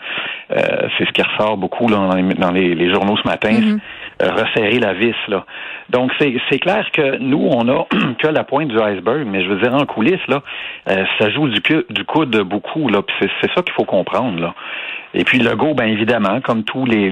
euh, 0.51 0.55
c'est 0.97 1.05
ce 1.05 1.11
qui 1.11 1.21
ressort 1.21 1.57
beaucoup 1.57 1.87
là, 1.87 2.09
dans, 2.37 2.51
les, 2.51 2.91
journaux 2.91 3.17
ce 3.17 3.27
matin, 3.27 3.51
mm-hmm. 3.51 4.31
resserrer 4.31 4.79
la 4.79 4.93
vis 4.93 5.15
là. 5.27 5.45
Donc 5.89 6.11
c'est 6.19 6.59
clair 6.59 6.85
que 6.91 7.17
nous 7.17 7.49
on 7.51 7.67
a 7.69 7.85
que 8.19 8.27
la 8.27 8.43
pointe 8.43 8.69
du 8.69 8.79
iceberg, 8.79 9.25
mais 9.25 9.43
je 9.43 9.49
veux 9.49 9.61
dire 9.61 9.73
en 9.73 9.85
coulisses 9.85 10.27
là, 10.27 10.41
euh, 10.89 11.05
ça 11.19 11.29
joue 11.29 11.47
du 11.47 11.61
du 11.89 12.05
coude 12.05 12.35
beaucoup 12.41 12.87
là. 12.89 13.01
C'est 13.19 13.51
ça 13.55 13.61
qu'il 13.61 13.73
faut 13.73 13.85
comprendre 13.85 14.39
là. 14.39 14.53
Et 15.13 15.23
puis 15.23 15.39
le 15.39 15.55
go, 15.55 15.73
ben 15.73 15.85
évidemment, 15.85 16.41
comme 16.41 16.63
tous 16.63 16.85
les, 16.85 17.09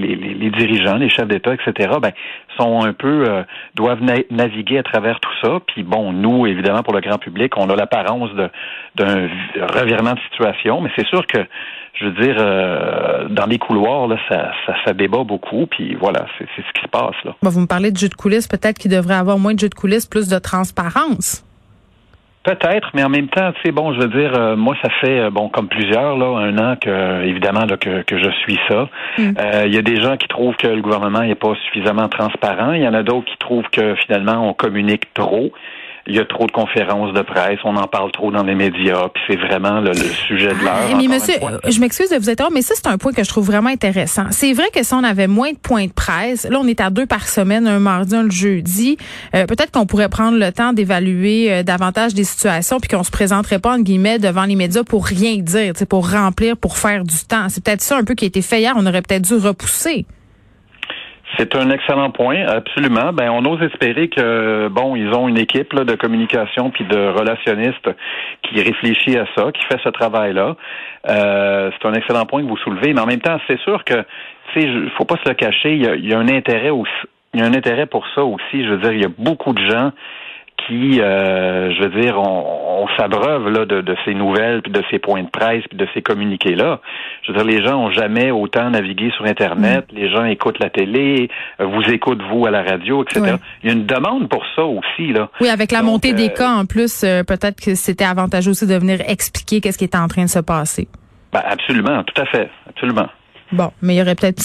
dirigeants, 0.51 0.97
les 0.97 1.09
chefs 1.09 1.27
d'État, 1.27 1.53
etc., 1.53 1.91
ben 2.01 2.11
sont 2.57 2.83
un 2.83 2.93
peu 2.93 3.25
euh, 3.27 3.43
doivent 3.75 4.01
naviguer 4.29 4.79
à 4.79 4.83
travers 4.83 5.19
tout 5.19 5.31
ça. 5.43 5.59
Puis 5.67 5.83
bon, 5.83 6.11
nous, 6.13 6.47
évidemment, 6.47 6.83
pour 6.83 6.93
le 6.93 7.01
grand 7.01 7.17
public, 7.17 7.57
on 7.57 7.69
a 7.69 7.75
l'apparence 7.75 8.29
d'un 8.95 9.29
revirement 9.75 10.13
de 10.13 10.19
situation, 10.31 10.81
mais 10.81 10.89
c'est 10.95 11.07
sûr 11.07 11.25
que 11.27 11.39
je 11.99 12.05
veux 12.05 12.11
dire, 12.11 12.35
euh, 12.39 13.27
dans 13.29 13.45
les 13.45 13.57
couloirs, 13.57 14.07
là, 14.07 14.17
ça, 14.29 14.51
ça, 14.65 14.73
ça 14.85 14.93
débat 14.93 15.23
beaucoup, 15.23 15.65
puis 15.65 15.95
voilà, 15.95 16.27
c'est 16.37 16.45
ce 16.55 16.73
qui 16.73 16.81
se 16.81 16.87
passe. 16.87 17.15
Là. 17.25 17.35
vous 17.41 17.59
me 17.59 17.67
parlez 17.67 17.91
de 17.91 17.97
jeu 17.97 18.07
de 18.07 18.13
coulisses, 18.13 18.47
peut-être 18.47 18.77
qu'il 18.77 18.91
devrait 18.91 19.15
avoir 19.15 19.37
moins 19.37 19.53
de 19.53 19.59
jeu 19.59 19.69
de 19.69 19.75
coulisses, 19.75 20.05
plus 20.05 20.29
de 20.29 20.39
transparence. 20.39 21.43
Peut-être, 22.49 22.89
mais 22.95 23.03
en 23.03 23.09
même 23.09 23.27
temps, 23.27 23.51
tu 23.51 23.61
sais, 23.63 23.71
bon, 23.71 23.93
je 23.93 23.99
veux 23.99 24.07
dire, 24.07 24.33
euh, 24.35 24.55
moi, 24.55 24.75
ça 24.81 24.89
fait 25.01 25.19
euh, 25.19 25.29
bon 25.29 25.49
comme 25.49 25.67
plusieurs 25.67 26.17
là, 26.17 26.35
un 26.39 26.57
an 26.57 26.75
que, 26.77 27.23
évidemment, 27.23 27.65
là, 27.65 27.77
que, 27.77 28.01
que 28.01 28.17
je 28.17 28.31
suis 28.41 28.57
ça. 28.67 28.89
Mm. 29.19 29.33
Il 29.67 29.75
y 29.75 29.77
a 29.77 29.83
des 29.83 30.01
gens 30.01 30.17
qui 30.17 30.27
trouvent 30.27 30.55
que 30.55 30.65
le 30.65 30.81
gouvernement 30.81 31.21
n'est 31.21 31.35
pas 31.35 31.53
suffisamment 31.65 32.09
transparent. 32.09 32.73
Il 32.73 32.81
y 32.81 32.87
en 32.87 32.95
a 32.95 33.03
d'autres 33.03 33.27
qui 33.27 33.37
trouvent 33.37 33.69
que 33.71 33.93
finalement 34.07 34.49
on 34.49 34.53
communique 34.53 35.13
trop 35.13 35.51
il 36.07 36.15
y 36.15 36.19
a 36.19 36.25
trop 36.25 36.47
de 36.47 36.51
conférences 36.51 37.13
de 37.13 37.21
presse, 37.21 37.59
on 37.63 37.75
en 37.75 37.87
parle 37.87 38.11
trop 38.11 38.31
dans 38.31 38.43
les 38.43 38.55
médias, 38.55 39.09
puis 39.13 39.23
c'est 39.27 39.35
vraiment 39.35 39.79
le, 39.79 39.93
sujet 39.93 40.49
de 40.49 40.63
l'heure. 40.63 40.97
mais 40.97 41.07
monsieur, 41.07 41.35
je 41.67 41.79
m'excuse 41.79 42.09
de 42.09 42.17
vous 42.17 42.29
être 42.29 42.39
mais 42.51 42.61
ça 42.61 42.73
c'est 42.75 42.87
un 42.87 42.97
point 42.97 43.11
que 43.11 43.23
je 43.23 43.29
trouve 43.29 43.45
vraiment 43.45 43.69
intéressant. 43.69 44.25
C'est 44.31 44.53
vrai 44.53 44.68
que 44.73 44.83
si 44.83 44.94
on 44.94 45.03
avait 45.03 45.27
moins 45.27 45.51
de 45.51 45.57
points 45.57 45.85
de 45.85 45.91
presse, 45.91 46.47
là 46.49 46.59
on 46.61 46.68
est 46.68 46.81
à 46.81 46.89
deux 46.89 47.06
par 47.06 47.27
semaine, 47.27 47.68
un 47.68 47.79
mardi, 47.79 48.15
un 48.15 48.23
le 48.23 48.31
jeudi, 48.31 48.97
euh, 49.35 49.45
peut-être 49.45 49.71
qu'on 49.71 49.85
pourrait 49.85 50.09
prendre 50.09 50.37
le 50.37 50.51
temps 50.51 50.73
d'évaluer 50.73 51.51
euh, 51.51 51.63
davantage 51.63 52.13
des 52.13 52.23
situations, 52.23 52.79
puis 52.79 52.89
qu'on 52.89 53.03
se 53.03 53.11
présenterait 53.11 53.59
pas 53.59 53.73
en 53.73 53.79
guillemets 53.79 54.19
devant 54.19 54.45
les 54.45 54.56
médias 54.56 54.83
pour 54.83 55.06
rien 55.06 55.37
dire, 55.37 55.73
pour 55.89 56.11
remplir, 56.11 56.57
pour 56.57 56.77
faire 56.77 57.03
du 57.03 57.18
temps. 57.27 57.49
C'est 57.49 57.63
peut-être 57.63 57.81
ça 57.81 57.97
un 57.97 58.03
peu 58.03 58.15
qui 58.15 58.25
a 58.25 58.27
été 58.27 58.41
fait 58.41 58.61
hier. 58.61 58.73
On 58.75 58.85
aurait 58.85 59.01
peut-être 59.01 59.23
dû 59.23 59.35
repousser. 59.35 60.06
C'est 61.39 61.55
un 61.55 61.69
excellent 61.69 62.11
point, 62.11 62.45
absolument. 62.45 63.13
Ben, 63.13 63.29
on 63.29 63.45
ose 63.45 63.61
espérer 63.61 64.09
que 64.09 64.67
bon, 64.67 64.97
ils 64.97 65.07
ont 65.13 65.29
une 65.29 65.37
équipe 65.37 65.73
de 65.73 65.95
communication 65.95 66.69
puis 66.69 66.83
de 66.83 66.97
relationnistes 67.17 67.89
qui 68.43 68.61
réfléchit 68.61 69.17
à 69.17 69.25
ça, 69.37 69.49
qui 69.53 69.63
fait 69.63 69.79
ce 69.81 69.87
travail-là. 69.87 70.57
Euh, 71.07 71.71
c'est 71.71 71.87
un 71.87 71.93
excellent 71.93 72.25
point 72.25 72.43
que 72.43 72.47
vous 72.47 72.57
soulevez, 72.57 72.93
mais 72.93 72.99
en 72.99 73.05
même 73.05 73.21
temps, 73.21 73.39
c'est 73.47 73.59
sûr 73.61 73.85
que 73.85 74.03
tu 74.51 74.61
sais, 74.61 74.67
faut 74.97 75.05
pas 75.05 75.15
se 75.23 75.29
le 75.29 75.35
cacher. 75.35 75.75
Il 75.75 76.05
y 76.05 76.13
a, 76.13 76.19
un 76.19 76.27
intérêt 76.27 76.71
aussi. 76.71 76.91
Il 77.33 77.39
y 77.39 77.43
a 77.43 77.45
un 77.45 77.53
intérêt 77.53 77.85
pour 77.85 78.05
ça 78.15 78.21
aussi. 78.25 78.65
Je 78.65 78.71
veux 78.71 78.77
dire, 78.79 78.91
il 78.91 79.01
y 79.01 79.05
a 79.05 79.11
beaucoup 79.17 79.53
de 79.53 79.65
gens 79.65 79.93
qui, 80.68 81.01
euh, 81.01 81.73
je 81.73 81.83
veux 81.83 82.01
dire, 82.01 82.19
on, 82.19 82.83
on 82.83 82.87
s'abreuve 82.97 83.49
là 83.49 83.66
de, 83.66 83.81
de, 83.81 83.95
ces 84.06 84.13
nouvelles, 84.13 84.61
puis 84.61 84.71
de 84.71 84.81
ces 84.89 84.99
points 84.99 85.23
de 85.23 85.30
presse, 85.30 85.63
puis 85.69 85.78
de 85.78 85.87
ces 85.94 86.01
communiqués 86.01 86.56
là. 86.56 86.80
Je 87.23 87.31
veux 87.31 87.37
dire, 87.37 87.45
les 87.45 87.63
gens 87.63 87.78
ont 87.78 87.92
jamais 87.92 88.31
autant 88.31 88.69
navigué 88.69 89.11
sur 89.16 89.25
Internet. 89.25 89.85
Mm. 89.92 89.95
Les 89.95 90.09
gens 90.09 90.25
écoutent 90.25 90.59
la 90.59 90.69
télé, 90.69 91.30
vous 91.59 91.83
écoutent 91.92 92.21
vous 92.31 92.45
à 92.45 92.51
la 92.51 92.63
radio, 92.63 93.04
etc. 93.04 93.35
Il 93.63 93.69
y 93.69 93.71
a 93.71 93.75
une 93.75 93.85
demande 93.85 94.30
pour 94.30 94.44
ça 94.56 94.63
aussi 94.63 95.13
là. 95.13 95.30
Oui, 95.42 95.49
avec 95.49 95.71
la 95.71 95.81
montée 95.81 96.13
des 96.13 96.30
euh, 96.30 96.33
cas 96.33 96.51
en 96.51 96.66
plus, 96.66 97.04
euh, 97.04 97.23
peut-être 97.23 97.61
que 97.61 97.75
c'était 97.75 98.06
avantageux 98.06 98.51
aussi 98.51 98.68
de 98.68 98.75
venir 98.75 98.99
expliquer 99.07 99.61
qu'est-ce 99.61 99.78
qui 99.78 99.85
était 99.85 99.97
en 99.97 100.07
train 100.07 100.23
de 100.23 100.30
se 100.30 100.39
passer. 100.39 100.87
Ben 101.31 101.42
absolument, 101.45 102.04
tout 102.04 102.21
à 102.21 102.25
fait, 102.25 102.49
absolument. 102.68 103.07
Bon, 103.51 103.71
mais 103.81 103.95
il 103.95 103.97
y 103.97 104.01
aurait 104.01 104.13
peut-être 104.13 104.44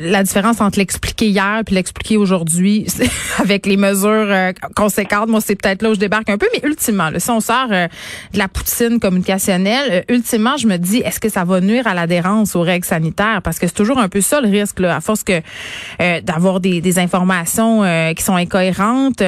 la 0.00 0.22
différence 0.22 0.60
entre 0.60 0.78
l'expliquer 0.78 1.26
hier 1.28 1.62
puis 1.66 1.74
l'expliquer 1.74 2.16
aujourd'hui 2.16 2.86
avec 3.38 3.66
les 3.66 3.76
mesures 3.76 4.08
euh, 4.10 4.52
conséquentes. 4.76 5.28
Moi, 5.28 5.40
c'est 5.40 5.56
peut-être 5.56 5.82
là 5.82 5.90
où 5.90 5.94
je 5.94 5.98
débarque 5.98 6.30
un 6.30 6.38
peu, 6.38 6.46
mais 6.52 6.60
ultimement, 6.68 7.10
là, 7.10 7.18
si 7.18 7.30
on 7.30 7.40
sort 7.40 7.66
euh, 7.72 7.88
de 8.32 8.38
la 8.38 8.46
poutine 8.46 9.00
communicationnelle, 9.00 10.04
euh, 10.08 10.14
ultimement, 10.14 10.56
je 10.56 10.68
me 10.68 10.76
dis, 10.76 10.98
est-ce 10.98 11.18
que 11.18 11.28
ça 11.28 11.44
va 11.44 11.60
nuire 11.60 11.88
à 11.88 11.94
l'adhérence 11.94 12.54
aux 12.54 12.62
règles 12.62 12.86
sanitaires? 12.86 13.40
Parce 13.42 13.58
que 13.58 13.66
c'est 13.66 13.74
toujours 13.74 13.98
un 13.98 14.08
peu 14.08 14.20
ça 14.20 14.40
le 14.40 14.48
risque, 14.48 14.78
là, 14.78 14.96
à 14.96 15.00
force 15.00 15.24
que 15.24 15.40
d'avoir 16.20 16.60
des, 16.60 16.80
des, 16.80 16.98
informations 16.98 17.82
qui 18.14 18.22
sont 18.22 18.36
incohérentes 18.36 19.22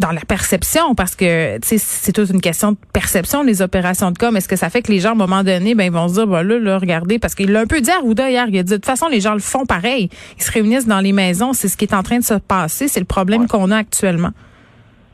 dans 0.00 0.12
la 0.12 0.22
perception, 0.26 0.94
parce 0.94 1.14
que 1.14 1.58
c'est 1.62 2.12
toute 2.12 2.30
une 2.30 2.40
question 2.40 2.72
de 2.72 2.76
perception, 2.92 3.42
les 3.42 3.62
opérations 3.62 4.10
de 4.10 4.18
com. 4.18 4.36
Est-ce 4.36 4.48
que 4.48 4.56
ça 4.56 4.70
fait 4.70 4.82
que 4.82 4.90
les 4.90 4.98
gens, 4.98 5.10
à 5.10 5.12
un 5.12 5.16
moment 5.16 5.44
donné, 5.44 5.74
ben, 5.74 5.84
ils 5.84 5.92
vont 5.92 6.08
se 6.08 6.14
dire, 6.14 6.26
bah, 6.26 6.42
là, 6.42 6.58
là, 6.58 6.78
regardez, 6.78 7.18
parce 7.18 7.34
qu'il 7.34 7.52
l'a 7.52 7.60
un 7.60 7.66
peu 7.66 7.80
dit 7.80 7.90
à 7.90 7.98
Rouda 7.98 8.30
hier, 8.30 8.48
de 8.50 8.62
toute 8.62 8.86
façon, 8.86 9.08
les 9.08 9.20
gens 9.20 9.34
le 9.34 9.40
font 9.40 9.66
pareil. 9.66 10.08
Ils 10.38 10.42
se 10.42 10.50
réunissent 10.50 10.88
dans 10.88 11.00
les 11.00 11.12
maisons. 11.12 11.52
C'est 11.52 11.68
ce 11.68 11.76
qui 11.76 11.84
est 11.84 11.94
en 11.94 12.02
train 12.02 12.18
de 12.18 12.24
se 12.24 12.34
passer. 12.34 12.88
C'est 12.88 13.00
le 13.00 13.06
problème 13.06 13.46
qu'on 13.46 13.70
a 13.70 13.76
actuellement. 13.76 14.30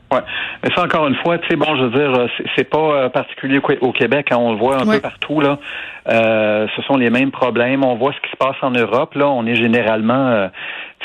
Oui, 0.09 0.19
mais 0.63 0.69
ça 0.73 0.83
encore 0.83 1.07
une 1.07 1.15
fois, 1.15 1.37
tu 1.37 1.49
sais, 1.49 1.57
bon, 1.57 1.75
je 1.75 1.83
veux 1.83 1.89
dire, 1.89 2.17
euh, 2.17 2.27
c'est 2.55 2.63
pas 2.63 2.77
euh, 2.77 3.09
particulier 3.09 3.59
au 3.81 3.91
Québec, 3.91 4.29
hein, 4.31 4.37
on 4.39 4.53
le 4.53 4.57
voit 4.57 4.77
un 4.81 4.85
peu 4.85 5.01
partout 5.01 5.41
là. 5.41 5.59
Euh, 6.07 6.65
ce 6.77 6.81
sont 6.83 6.95
les 6.95 7.09
mêmes 7.09 7.31
problèmes. 7.31 7.83
On 7.83 7.95
voit 7.95 8.13
ce 8.13 8.21
qui 8.21 8.31
se 8.31 8.37
passe 8.37 8.55
en 8.61 8.71
Europe. 8.71 9.15
Là, 9.15 9.27
on 9.27 9.45
est 9.45 9.55
généralement, 9.55 10.49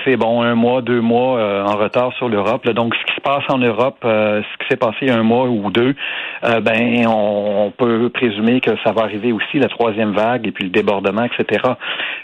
c'est 0.05 0.17
bon, 0.17 0.43
un 0.43 0.55
mois, 0.55 0.83
deux 0.83 1.01
mois 1.01 1.65
en 1.65 1.77
retard 1.77 2.13
sur 2.15 2.29
l'Europe. 2.29 2.69
Donc, 2.71 2.95
ce 2.95 3.05
qui 3.05 3.15
se 3.15 3.21
passe 3.21 3.45
en 3.49 3.59
Europe, 3.59 3.99
ce 4.03 4.59
qui 4.59 4.69
s'est 4.69 4.77
passé 4.77 5.11
un 5.11 5.23
mois 5.23 5.47
ou 5.47 5.71
deux, 5.71 5.95
ben, 6.43 7.07
on, 7.07 7.73
peut 7.77 8.11
présumer 8.11 8.61
que 8.61 8.73
ça 8.85 8.93
va 8.93 9.03
arriver 9.03 9.33
aussi 9.33 9.59
la 9.59 9.69
troisième 9.69 10.13
vague 10.13 10.47
et 10.47 10.51
puis 10.51 10.65
le 10.65 10.71
débordement, 10.71 11.25
etc. 11.25 11.61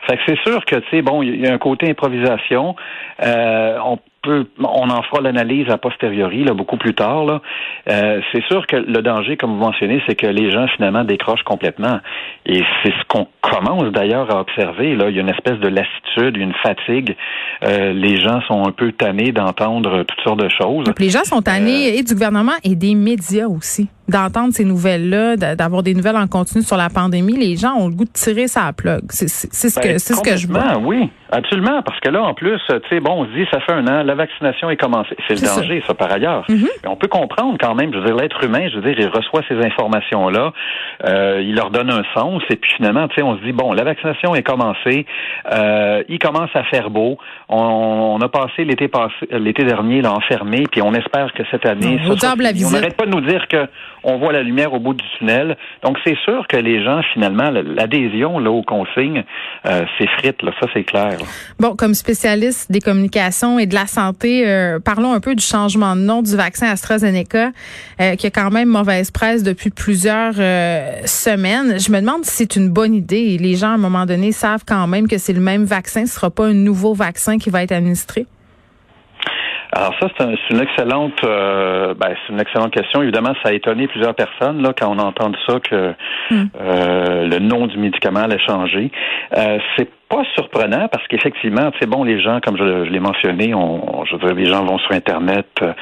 Fait 0.07 0.17
que 0.17 0.23
c'est 0.27 0.39
sûr 0.41 0.65
que, 0.65 0.77
tu 0.77 0.89
sais, 0.91 1.03
bon, 1.03 1.23
il 1.23 1.41
y 1.41 1.47
a 1.47 1.53
un 1.53 1.59
côté 1.59 1.89
improvisation. 1.91 2.75
on 3.21 3.99
on 4.27 4.91
en 4.91 5.03
fera 5.03 5.21
l'analyse 5.23 5.69
a 5.71 5.79
posteriori, 5.79 6.45
là, 6.45 6.53
beaucoup 6.53 6.77
plus 6.77 6.95
tard. 6.95 7.25
Là. 7.25 7.41
Euh, 7.89 8.21
c'est 8.33 8.45
sûr 8.45 8.67
que 8.67 8.77
le 8.77 9.03
danger, 9.03 9.37
comme 9.37 9.53
vous 9.53 9.65
mentionnez, 9.65 10.03
c'est 10.07 10.15
que 10.15 10.27
les 10.27 10.51
gens 10.51 10.67
finalement 10.77 11.05
décrochent 11.05 11.43
complètement. 11.45 12.01
Et 12.47 12.63
c'est 12.83 12.91
ce 12.91 13.05
qu'on 13.09 13.29
commence 13.41 13.93
d'ailleurs 13.93 14.35
à 14.35 14.41
observer. 14.41 14.95
Là, 14.97 15.09
il 15.09 15.17
y 15.17 15.19
a 15.19 15.23
une 15.23 15.31
espèce 15.31 15.59
de 15.59 15.69
lassitude, 15.69 16.37
une 16.37 16.55
fatigue. 16.63 17.17
Euh, 17.65 17.93
les 17.93 18.21
gens 18.21 18.41
sont 18.43 18.67
un 18.67 18.73
peu 18.73 18.93
tannés 18.93 19.33
d'entendre 19.33 20.03
toutes 20.03 20.21
sortes 20.23 20.41
de 20.41 20.49
choses. 20.49 20.87
les 20.99 21.11
gens 21.11 21.25
sont 21.25 21.43
tannés 21.43 21.89
euh, 21.89 21.99
et 21.99 22.03
du 22.03 22.15
gouvernement 22.15 22.53
et 22.65 22.75
des 22.75 22.95
médias 22.95 23.47
aussi 23.47 23.89
d'entendre 24.09 24.53
ces 24.53 24.65
nouvelles-là, 24.65 25.37
d'avoir 25.37 25.83
des 25.83 25.95
nouvelles 25.95 26.17
en 26.17 26.27
continu 26.27 26.63
sur 26.63 26.77
la 26.77 26.89
pandémie, 26.89 27.37
les 27.37 27.57
gens 27.57 27.75
ont 27.77 27.89
le 27.89 27.95
goût 27.95 28.05
de 28.05 28.13
tirer 28.13 28.49
sa 28.49 28.73
plug. 28.73 29.03
C'est 29.11 29.29
ce 29.29 29.47
que 29.81 29.99
c'est 29.99 30.15
ce 30.15 30.23
que 30.23 30.37
je 30.37 30.47
vois. 30.47 30.79
Oui, 30.79 31.11
absolument, 31.31 31.83
parce 31.83 32.01
que 32.01 32.09
là, 32.09 32.23
en 32.23 32.35
plus, 32.35 32.59
tu 32.69 32.75
sais, 32.89 33.01
bon, 33.01 33.23
on 33.23 33.27
se 33.27 33.31
dit, 33.33 33.47
ça 33.53 33.61
fait 33.61 33.73
un 33.73 33.87
an, 33.87 34.03
la 34.03 34.15
vaccination 34.15 34.71
est 34.71 34.77
commencée. 34.77 35.17
C'est 35.29 35.41
le 35.41 35.47
danger, 35.47 35.83
ça. 35.87 35.95
par 35.95 36.11
ailleurs. 36.11 36.45
Mm-hmm. 36.49 36.89
On 36.89 36.97
peut 36.97 37.09
comprendre 37.09 37.57
quand 37.61 37.75
même, 37.75 37.93
je 37.93 37.99
veux 37.99 38.07
dire, 38.07 38.17
l'être 38.17 38.43
humain, 38.43 38.69
je 38.69 38.77
veux 38.77 38.83
dire, 38.83 38.99
il 38.99 39.09
reçoit 39.09 39.43
ces 39.49 39.57
informations-là, 39.57 40.53
euh, 41.05 41.43
il 41.43 41.55
leur 41.55 41.71
donne 41.71 41.91
un 41.91 42.03
sens, 42.15 42.43
et 42.51 42.57
puis 42.57 42.71
finalement, 42.77 43.09
tu 43.09 43.17
sais, 43.17 43.23
on 43.23 43.37
se 43.37 43.45
dit, 43.45 43.53
bon, 43.53 43.73
la 43.73 43.85
vaccination 43.85 44.35
est 44.35 44.43
commencée, 44.43 45.07
euh, 45.53 46.03
il 46.09 46.19
commence 46.19 46.51
à 46.55 46.65
faire 46.65 46.91
beau, 46.91 47.19
on, 47.49 48.19
a 48.21 48.29
passé 48.29 48.65
l'été 48.65 48.89
passé, 48.89 49.15
l'été 49.31 49.65
dernier, 49.65 50.03
là, 50.03 50.13
enfermé, 50.13 50.65
puis 50.71 50.83
on 50.83 50.95
espère 50.95 51.33
que 51.35 51.43
cette 51.51 51.67
année, 51.67 52.01
ça, 52.19 52.35
on 52.35 52.71
n'arrête 52.71 52.97
pas 52.97 53.07
de 53.07 53.11
nous 53.11 53.21
dire 53.21 53.47
que 53.49 53.67
on 54.05 54.19
voit 54.19 54.33
la 54.33 54.43
lumière 54.43 54.73
au 54.73 54.81
bout 54.81 54.95
du 54.95 55.05
tunnel. 55.19 55.57
Donc, 55.83 55.99
c'est 56.05 56.17
sûr 56.25 56.47
que 56.49 56.57
les 56.57 56.83
gens, 56.83 57.01
finalement, 57.13 57.51
l'adhésion 57.51 58.39
là, 58.39 58.51
aux 58.51 58.63
consignes 58.63 59.25
euh, 59.67 59.85
s'effrite. 59.99 60.43
Là, 60.43 60.53
ça, 60.61 60.67
c'est 60.73 60.85
clair. 60.85 61.19
Bon, 61.59 61.75
comme 61.77 61.95
spécialiste 61.95 62.71
des 62.71 62.81
communications 62.81 63.59
et 63.59 63.67
de 63.67 63.75
la 63.75 63.87
santé, 63.87 64.49
euh, 64.49 64.79
parlons 64.79 65.13
un 65.13 65.21
peu 65.21 65.35
du 65.35 65.45
changement 65.45 65.97
de 65.97 66.01
nom 66.01 66.23
du 66.23 66.37
vaccin 66.37 66.69
AstraZeneca, 66.69 67.51
euh, 68.01 68.17
qui 68.17 68.27
a 68.27 68.31
quand 68.31 68.51
même 68.51 68.69
mauvaise 68.69 69.11
presse 69.11 69.43
depuis 69.43 69.71
plusieurs 69.71 70.35
euh, 70.39 71.01
semaines. 71.05 71.79
Je 71.79 71.91
me 71.91 72.01
demande 72.01 72.25
si 72.25 72.37
c'est 72.37 72.57
une 72.57 72.71
bonne 72.71 72.95
idée. 72.95 73.39
Les 73.39 73.57
gens, 73.57 73.71
à 73.71 73.75
un 73.75 73.79
moment 73.79 74.07
donné, 74.07 74.33
savent 74.33 74.65
quand 74.67 74.87
même 74.87 75.09
que 75.09 75.19
c'est 75.19 75.33
le 75.33 75.41
même 75.41 75.65
vaccin. 75.65 76.07
Ce 76.07 76.15
sera 76.15 76.31
pas 76.31 76.47
un 76.47 76.55
nouveau 76.55 76.95
vaccin 76.95 77.39
qui 77.39 77.51
va 77.51 77.63
être 77.63 77.73
administré. 77.73 78.27
Alors 79.73 79.95
ça, 80.01 80.09
c'est 80.17 80.55
une 80.55 80.61
excellente, 80.61 81.23
euh, 81.25 81.95
ben, 81.95 82.15
c'est 82.27 82.33
une 82.33 82.41
excellente 82.41 82.73
question. 82.73 83.03
Évidemment, 83.03 83.35
ça 83.43 83.51
a 83.51 83.53
étonné 83.53 83.87
plusieurs 83.87 84.15
personnes 84.15 84.63
là 84.63 84.73
quand 84.73 84.89
on 84.89 84.99
entend 84.99 85.31
ça 85.47 85.61
que 85.61 85.95
hmm. 86.31 86.47
euh, 86.61 87.27
le 87.27 87.39
nom 87.39 87.67
du 87.67 87.77
médicament 87.77 88.21
allait 88.21 88.39
changer. 88.39 88.91
Euh, 89.37 89.59
c'est 89.77 89.89
pas 90.09 90.23
surprenant 90.35 90.89
parce 90.89 91.07
qu'effectivement, 91.09 91.71
c'est 91.79 91.89
bon, 91.89 92.03
les 92.03 92.21
gens, 92.21 92.41
comme 92.41 92.57
je, 92.57 92.85
l'ai 92.85 93.01
mentionné, 93.01 93.55
on, 93.55 94.05
je 94.07 94.17
veux 94.17 94.19
dire, 94.19 94.35
les 94.35 94.47
gens 94.47 94.65
vont 94.65 94.79
sur 94.79 94.93
Internet, 94.93 95.47
euh, 95.63 95.73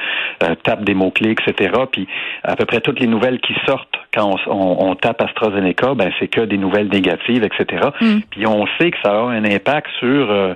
euh, 0.43 0.55
tapent 0.63 0.83
des 0.83 0.93
mots-clés, 0.93 1.31
etc. 1.31 1.71
Puis 1.91 2.07
à 2.43 2.55
peu 2.55 2.65
près 2.65 2.81
toutes 2.81 2.99
les 2.99 3.07
nouvelles 3.07 3.39
qui 3.39 3.53
sortent 3.65 3.95
quand 4.13 4.35
on, 4.47 4.95
tape 4.95 5.21
AstraZeneca, 5.21 5.93
ben 5.93 6.11
c'est 6.19 6.27
que 6.27 6.41
des 6.41 6.57
nouvelles 6.57 6.87
négatives, 6.87 7.43
etc. 7.43 7.89
Mm. 8.01 8.19
Puis 8.31 8.47
on 8.47 8.65
sait 8.79 8.89
que 8.91 8.97
ça 9.03 9.11
a 9.11 9.23
un 9.23 9.45
impact 9.45 9.87
sur 9.99 10.31
euh, 10.31 10.53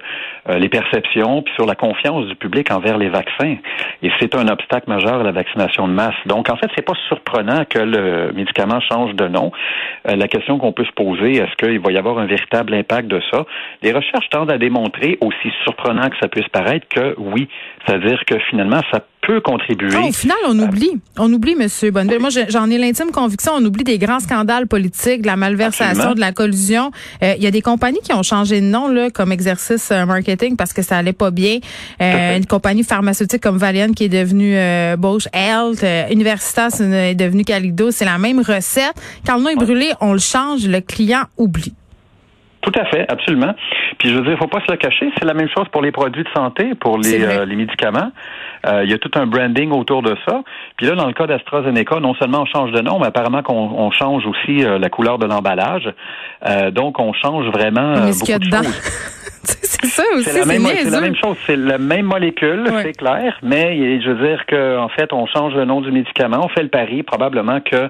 les 0.49 0.69
perceptions, 0.69 1.43
puis 1.43 1.53
sur 1.53 1.65
la 1.65 1.75
confiance 1.75 2.25
du 2.25 2.35
public 2.35 2.71
envers 2.71 2.97
les 2.97 3.09
vaccins. 3.09 3.57
Et 4.01 4.09
c'est 4.19 4.35
un 4.35 4.47
obstacle 4.47 4.89
majeur 4.89 5.19
à 5.19 5.23
la 5.23 5.31
vaccination 5.31 5.87
de 5.87 5.93
masse. 5.93 6.15
Donc 6.25 6.49
en 6.49 6.55
fait, 6.55 6.69
c'est 6.75 6.85
pas 6.85 6.95
surprenant 7.07 7.63
que 7.69 7.79
le 7.79 8.31
médicament 8.33 8.79
change 8.81 9.13
de 9.13 9.27
nom. 9.27 9.51
la 10.05 10.27
question 10.27 10.57
qu'on 10.57 10.71
peut 10.71 10.85
se 10.85 10.93
poser, 10.93 11.33
est-ce 11.33 11.55
qu'il 11.55 11.79
va 11.79 11.91
y 11.91 11.97
avoir 11.97 12.17
un 12.17 12.25
véritable 12.25 12.73
impact 12.73 13.07
de 13.07 13.21
ça? 13.31 13.45
Les 13.81 13.91
recherches 13.91 14.29
tendent 14.29 14.51
à 14.51 14.57
démontrer, 14.57 15.17
aussi 15.21 15.51
surprenant 15.63 16.09
que 16.09 16.15
ça 16.21 16.27
puisse 16.27 16.47
paraître, 16.49 16.87
que 16.87 17.15
oui, 17.17 17.47
c'est-à-dire 17.85 18.21
que 18.27 18.37
finalement, 18.49 18.81
ça 18.91 19.01
peut 19.21 19.39
contribuer. 19.41 19.89
Ah, 19.95 20.07
au 20.07 20.11
final, 20.11 20.37
on 20.47 20.57
oublie. 20.59 20.91
On 21.17 21.31
oublie, 21.31 21.55
M. 21.59 21.67
Bonneville. 21.91 22.19
Moi, 22.19 22.29
j'en 22.49 22.69
ai 22.69 22.77
l'intime 22.77 23.11
conviction. 23.11 23.53
On 23.55 23.63
oublie 23.63 23.83
des 23.83 23.97
grands 23.97 24.19
scandales 24.19 24.67
politiques, 24.67 25.21
de 25.21 25.27
la 25.27 25.35
malversation, 25.35 26.13
de 26.13 26.19
la 26.19 26.31
collusion. 26.31 26.91
Euh, 27.23 27.33
il 27.37 27.43
y 27.43 27.47
a 27.47 27.51
des 27.51 27.61
compagnies 27.61 28.01
qui 28.03 28.13
ont 28.13 28.23
changé 28.23 28.61
de 28.61 28.65
nom 28.65 28.87
là, 28.87 29.09
comme 29.09 29.31
exercice 29.31 29.91
euh, 29.91 30.05
marketing 30.05 30.55
parce 30.55 30.73
que 30.73 30.81
ça 30.81 30.97
allait 30.97 31.13
pas 31.13 31.31
bien. 31.31 31.59
Euh, 32.01 32.37
une 32.37 32.45
compagnie 32.45 32.83
pharmaceutique 32.83 33.41
comme 33.41 33.57
Valiant 33.57 33.91
qui 33.93 34.05
est 34.05 34.09
devenue 34.09 34.55
euh, 34.55 34.95
Bosch 34.97 35.27
Health, 35.33 35.85
Universitas 36.11 36.81
est 36.81 37.15
devenue 37.15 37.43
Calido. 37.43 37.91
C'est 37.91 38.05
la 38.05 38.17
même 38.17 38.39
recette. 38.39 38.93
Quand 39.25 39.37
le 39.37 39.43
nom 39.43 39.49
est 39.49 39.55
brûlé, 39.55 39.91
on 40.01 40.13
le 40.13 40.19
change, 40.19 40.67
le 40.67 40.81
client 40.81 41.23
oublie. 41.37 41.73
Tout 42.61 42.71
à 42.79 42.85
fait, 42.85 43.05
absolument. 43.09 43.53
Puis 43.97 44.09
je 44.09 44.15
veux 44.15 44.21
dire, 44.21 44.37
faut 44.37 44.47
pas 44.47 44.61
se 44.61 44.71
le 44.71 44.77
cacher, 44.77 45.11
c'est 45.17 45.25
la 45.25 45.33
même 45.33 45.49
chose 45.49 45.67
pour 45.71 45.81
les 45.81 45.91
produits 45.91 46.23
de 46.23 46.29
santé, 46.35 46.75
pour 46.75 46.99
les, 46.99 47.23
euh, 47.23 47.45
les 47.45 47.55
médicaments. 47.55 48.11
Euh, 48.67 48.83
il 48.83 48.91
y 48.91 48.93
a 48.93 48.99
tout 48.99 49.11
un 49.15 49.25
branding 49.25 49.71
autour 49.71 50.03
de 50.03 50.15
ça. 50.27 50.43
Puis 50.77 50.85
là, 50.85 50.95
dans 50.95 51.07
le 51.07 51.13
cas 51.13 51.25
d'AstraZeneca, 51.25 51.99
non 51.99 52.13
seulement 52.15 52.41
on 52.41 52.45
change 52.45 52.71
de 52.71 52.81
nom, 52.81 52.99
mais 52.99 53.07
apparemment 53.07 53.41
qu'on 53.41 53.55
on 53.55 53.89
change 53.89 54.25
aussi 54.27 54.63
euh, 54.63 54.77
la 54.77 54.89
couleur 54.89 55.17
de 55.17 55.25
l'emballage. 55.25 55.89
donc 56.71 56.99
on 56.99 57.13
change 57.13 57.47
vraiment 57.47 57.93
beaucoup 57.93 58.39
de 58.39 58.43
choses. 58.43 58.81
c'est 59.43 59.87
ça 59.87 60.03
aussi. 60.15 60.29
C'est 60.29 60.39
la, 60.39 60.45
même, 60.45 60.67
la 60.91 61.01
même 61.01 61.15
chose, 61.15 61.37
c'est 61.47 61.55
la 61.55 61.79
même 61.79 62.05
molécule, 62.05 62.65
c'est 62.83 62.93
clair, 62.93 63.37
mais 63.41 63.99
je 64.01 64.11
veux 64.11 64.27
dire 64.27 64.45
qu'en 64.45 64.83
en 64.83 64.89
fait, 64.89 65.11
on 65.13 65.25
change 65.25 65.55
le 65.55 65.65
nom 65.65 65.81
du 65.81 65.91
médicament, 65.91 66.41
on 66.43 66.49
fait 66.49 66.63
le 66.63 66.69
pari 66.69 67.01
probablement 67.01 67.59
que 67.59 67.89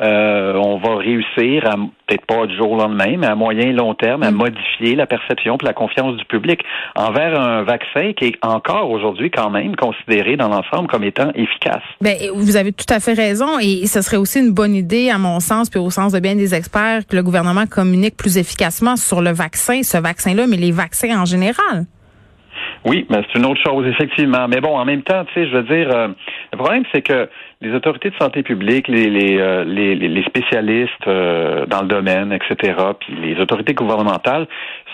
euh, 0.00 0.54
on 0.54 0.78
va 0.78 0.96
réussir 0.96 1.66
à 1.66 1.76
peut-être 2.06 2.26
pas 2.26 2.46
du 2.46 2.56
jour 2.56 2.72
au 2.72 2.76
lendemain, 2.76 3.16
mais 3.16 3.26
à 3.26 3.34
moyen 3.34 3.68
et 3.68 3.72
long 3.72 3.94
terme, 3.94 4.22
à 4.22 4.30
mm. 4.30 4.34
modifier 4.34 4.96
la 4.96 5.06
perception 5.06 5.56
et 5.60 5.64
la 5.64 5.72
confiance 5.72 6.16
du 6.16 6.24
public 6.24 6.60
envers 6.96 7.38
un 7.40 7.62
vaccin 7.62 8.12
qui 8.12 8.26
est 8.26 8.44
encore 8.44 8.90
aujourd'hui 8.90 9.30
quand 9.30 9.50
même 9.50 9.76
considéré 9.76 10.36
dans 10.36 10.48
l'ensemble 10.48 10.88
comme 10.88 11.04
étant 11.04 11.30
efficace. 11.34 11.82
Ben, 12.00 12.16
vous 12.34 12.56
avez 12.56 12.72
tout 12.72 12.92
à 12.92 12.98
fait 12.98 13.14
raison 13.14 13.58
et 13.60 13.86
ce 13.86 14.02
serait 14.02 14.16
aussi 14.16 14.40
une 14.40 14.52
bonne 14.52 14.74
idée, 14.74 15.10
à 15.10 15.18
mon 15.18 15.38
sens, 15.40 15.70
puis 15.70 15.78
au 15.78 15.90
sens 15.90 16.12
de 16.12 16.18
bien 16.18 16.34
des 16.34 16.54
experts, 16.54 17.06
que 17.06 17.14
le 17.14 17.22
gouvernement 17.22 17.66
communique 17.66 18.16
plus 18.16 18.36
efficacement 18.36 18.96
sur 18.96 19.22
le 19.22 19.30
vaccin, 19.30 19.82
ce 19.82 19.98
vaccin-là, 19.98 20.46
mais 20.48 20.56
les 20.56 20.72
vaccins 20.72 21.20
en 21.20 21.24
général. 21.24 21.86
Oui, 22.84 23.06
mais 23.08 23.22
c'est 23.26 23.38
une 23.38 23.46
autre 23.46 23.60
chose, 23.64 23.86
effectivement. 23.86 24.46
Mais 24.48 24.60
bon, 24.60 24.76
en 24.76 24.84
même 24.84 25.02
temps, 25.02 25.24
tu 25.24 25.34
sais, 25.34 25.48
je 25.48 25.56
veux 25.56 25.62
dire, 25.62 25.90
euh, 25.90 26.08
le 26.52 26.58
problème, 26.58 26.84
c'est 26.92 27.02
que 27.02 27.28
les 27.60 27.74
autorités 27.74 28.10
de 28.10 28.16
santé 28.16 28.42
publique, 28.42 28.88
les, 28.88 29.08
les, 29.08 29.38
euh, 29.38 29.64
les, 29.64 30.24
spécialistes 30.24 31.06
euh, 31.06 31.66
dans 31.66 31.82
le 31.82 31.88
domaine, 31.88 32.32
etc., 32.32 32.74
puis 32.98 33.14
les 33.14 33.40
autorités 33.40 33.74
gouvernementales 33.74 34.46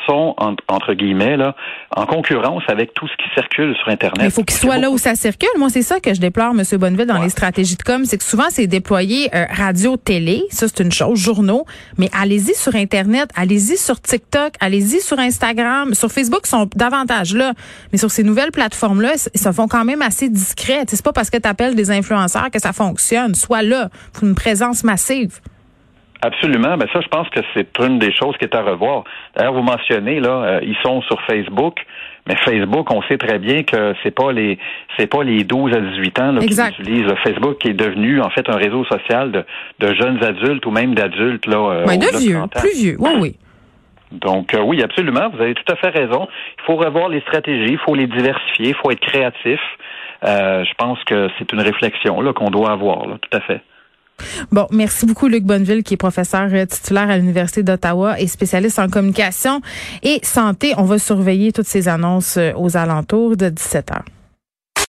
sont, 0.07 0.35
entre 0.69 0.95
guillemets, 0.95 1.37
là, 1.37 1.55
en 1.97 2.07
concurrence 2.07 2.63
avec 2.69 2.95
tout 2.95 3.09
ce 3.09 3.17
qui 3.17 3.29
circule 3.35 3.75
sur 3.77 3.89
Internet. 3.89 4.27
Il 4.27 4.31
faut 4.31 4.45
qu'ils 4.45 4.59
soient 4.59 4.79
là 4.79 4.91
où 4.91 4.99
ça 4.99 5.15
circule. 5.15 5.49
Moi, 5.59 5.69
c'est 5.71 5.83
ça 5.83 6.01
que 6.01 6.13
je 6.15 6.21
déplore, 6.21 6.53
M. 6.53 6.63
Bonneville, 6.79 7.07
dans 7.07 7.23
les 7.23 7.29
stratégies 7.29 7.77
de 7.77 7.83
com, 7.83 8.05
c'est 8.05 8.19
que 8.19 8.25
souvent, 8.25 8.49
c'est 8.51 8.67
déployé 8.67 9.29
euh, 9.35 9.45
radio-télé, 9.51 10.45
ça 10.51 10.69
c'est 10.69 10.83
une 10.83 10.93
chose, 10.93 11.19
journaux, 11.19 11.65
mais 11.99 12.09
allez-y 12.19 12.55
sur 12.55 12.75
Internet, 12.75 13.31
allez-y 13.37 13.77
sur 13.77 14.01
TikTok, 14.01 14.55
allez-y 14.61 15.01
sur 15.01 15.19
Instagram, 15.19 15.95
sur 15.95 16.11
Facebook, 16.11 16.41
ils 16.45 16.51
sont 16.51 16.69
davantage 16.75 17.35
là, 17.35 17.53
mais 17.93 17.99
sur 17.99 18.11
ces 18.11 18.23
nouvelles 18.23 18.53
plateformes-là, 18.53 19.13
ils 19.35 19.41
se 19.41 19.53
font 19.53 19.69
quand 19.69 19.85
même 19.85 20.03
assez 20.03 20.29
discrets. 20.29 20.85
C'est 20.89 21.03
pas 21.03 21.13
parce 21.13 21.31
que 21.31 21.39
tu 21.39 21.49
appelles 21.49 21.75
des 21.75 21.91
influenceurs 21.91 22.51
que 22.51 22.61
ça 22.61 22.73
fonctionne. 22.73 23.35
Soit 23.35 23.63
là, 23.63 23.89
pour 24.13 24.25
une 24.25 24.35
présence 24.35 24.85
massive. 24.85 25.41
Absolument. 26.23 26.77
Ben 26.77 26.87
ça, 26.93 27.01
je 27.01 27.09
pense 27.09 27.29
que 27.31 27.41
c'est 27.55 27.79
une 27.79 27.99
des 27.99 28.13
choses 28.13 28.37
qui 28.37 28.45
est 28.45 28.55
à 28.55 28.63
revoir. 28.63 29.05
D'ailleurs, 29.35 29.55
vous 29.55 29.63
mentionnez 29.63 30.21
là, 30.21 30.31
euh, 30.31 30.61
ils 30.63 30.77
sont 30.83 31.01
sur 31.03 31.21
Facebook, 31.23 31.85
mais 32.27 32.37
Facebook, 32.37 32.91
on 32.91 33.03
sait 33.03 33.17
très 33.17 33.39
bien 33.39 33.63
que 33.63 33.95
c'est 34.03 34.15
pas 34.15 34.31
les 34.33 34.59
c'est 34.99 35.07
pas 35.07 35.25
les 35.25 35.45
12 35.45 35.73
à 35.75 35.81
18 35.81 36.19
ans 36.21 36.33
là, 36.33 36.41
qui 36.41 36.53
utilisent 36.53 37.15
Facebook, 37.25 37.59
qui 37.59 37.69
est 37.69 37.75
devenu 37.75 38.21
en 38.21 38.31
fait 38.31 38.49
un 38.49 38.57
réseau 38.57 38.85
social 38.85 39.33
de, 39.33 39.45
de 39.79 39.95
jeunes 39.95 40.23
adultes 40.23 40.67
ou 40.67 40.71
même 40.71 40.95
d'adultes 40.95 41.47
là. 41.47 41.57
Euh, 41.57 41.85
de 41.87 42.19
vieux, 42.19 42.39
plus 42.55 42.79
vieux. 42.79 42.97
Oui, 42.99 43.11
oui. 43.19 43.37
Donc 44.13 44.55
euh, 44.55 44.61
oui, 44.61 44.83
absolument, 44.83 45.31
vous 45.31 45.41
avez 45.41 45.55
tout 45.55 45.73
à 45.73 45.77
fait 45.77 45.91
raison. 45.91 46.29
Il 46.59 46.65
faut 46.65 46.77
revoir 46.77 47.09
les 47.09 47.21
stratégies, 47.21 47.73
il 47.73 47.79
faut 47.79 47.95
les 47.95 48.07
diversifier, 48.07 48.69
il 48.69 48.75
faut 48.75 48.91
être 48.91 49.01
créatif. 49.01 49.61
Euh, 50.27 50.65
je 50.65 50.75
pense 50.75 51.03
que 51.05 51.29
c'est 51.39 51.53
une 51.53 51.61
réflexion 51.61 52.21
là 52.21 52.33
qu'on 52.33 52.51
doit 52.51 52.73
avoir, 52.73 53.07
là, 53.07 53.17
tout 53.21 53.37
à 53.37 53.41
fait. 53.41 53.63
Bon, 54.53 54.67
merci 54.71 55.07
beaucoup 55.07 55.29
Luc 55.29 55.45
Bonneville 55.45 55.83
qui 55.83 55.95
est 55.95 55.97
professeur 55.97 56.49
euh, 56.53 56.67
titulaire 56.67 57.11
à 57.11 57.17
l'Université 57.17 57.63
d'Ottawa 57.63 58.21
et 58.21 58.27
spécialiste 58.27 58.79
en 58.79 58.89
communication 58.89 59.61
et 60.03 60.21
santé. 60.23 60.75
On 60.77 60.85
va 60.85 60.99
surveiller 60.99 61.53
toutes 61.53 61.67
ces 61.67 61.89
annonces 61.89 62.39
aux 62.57 62.77
alentours 62.77 63.37
de 63.37 63.49
17 63.49 63.91
heures. 63.93 64.05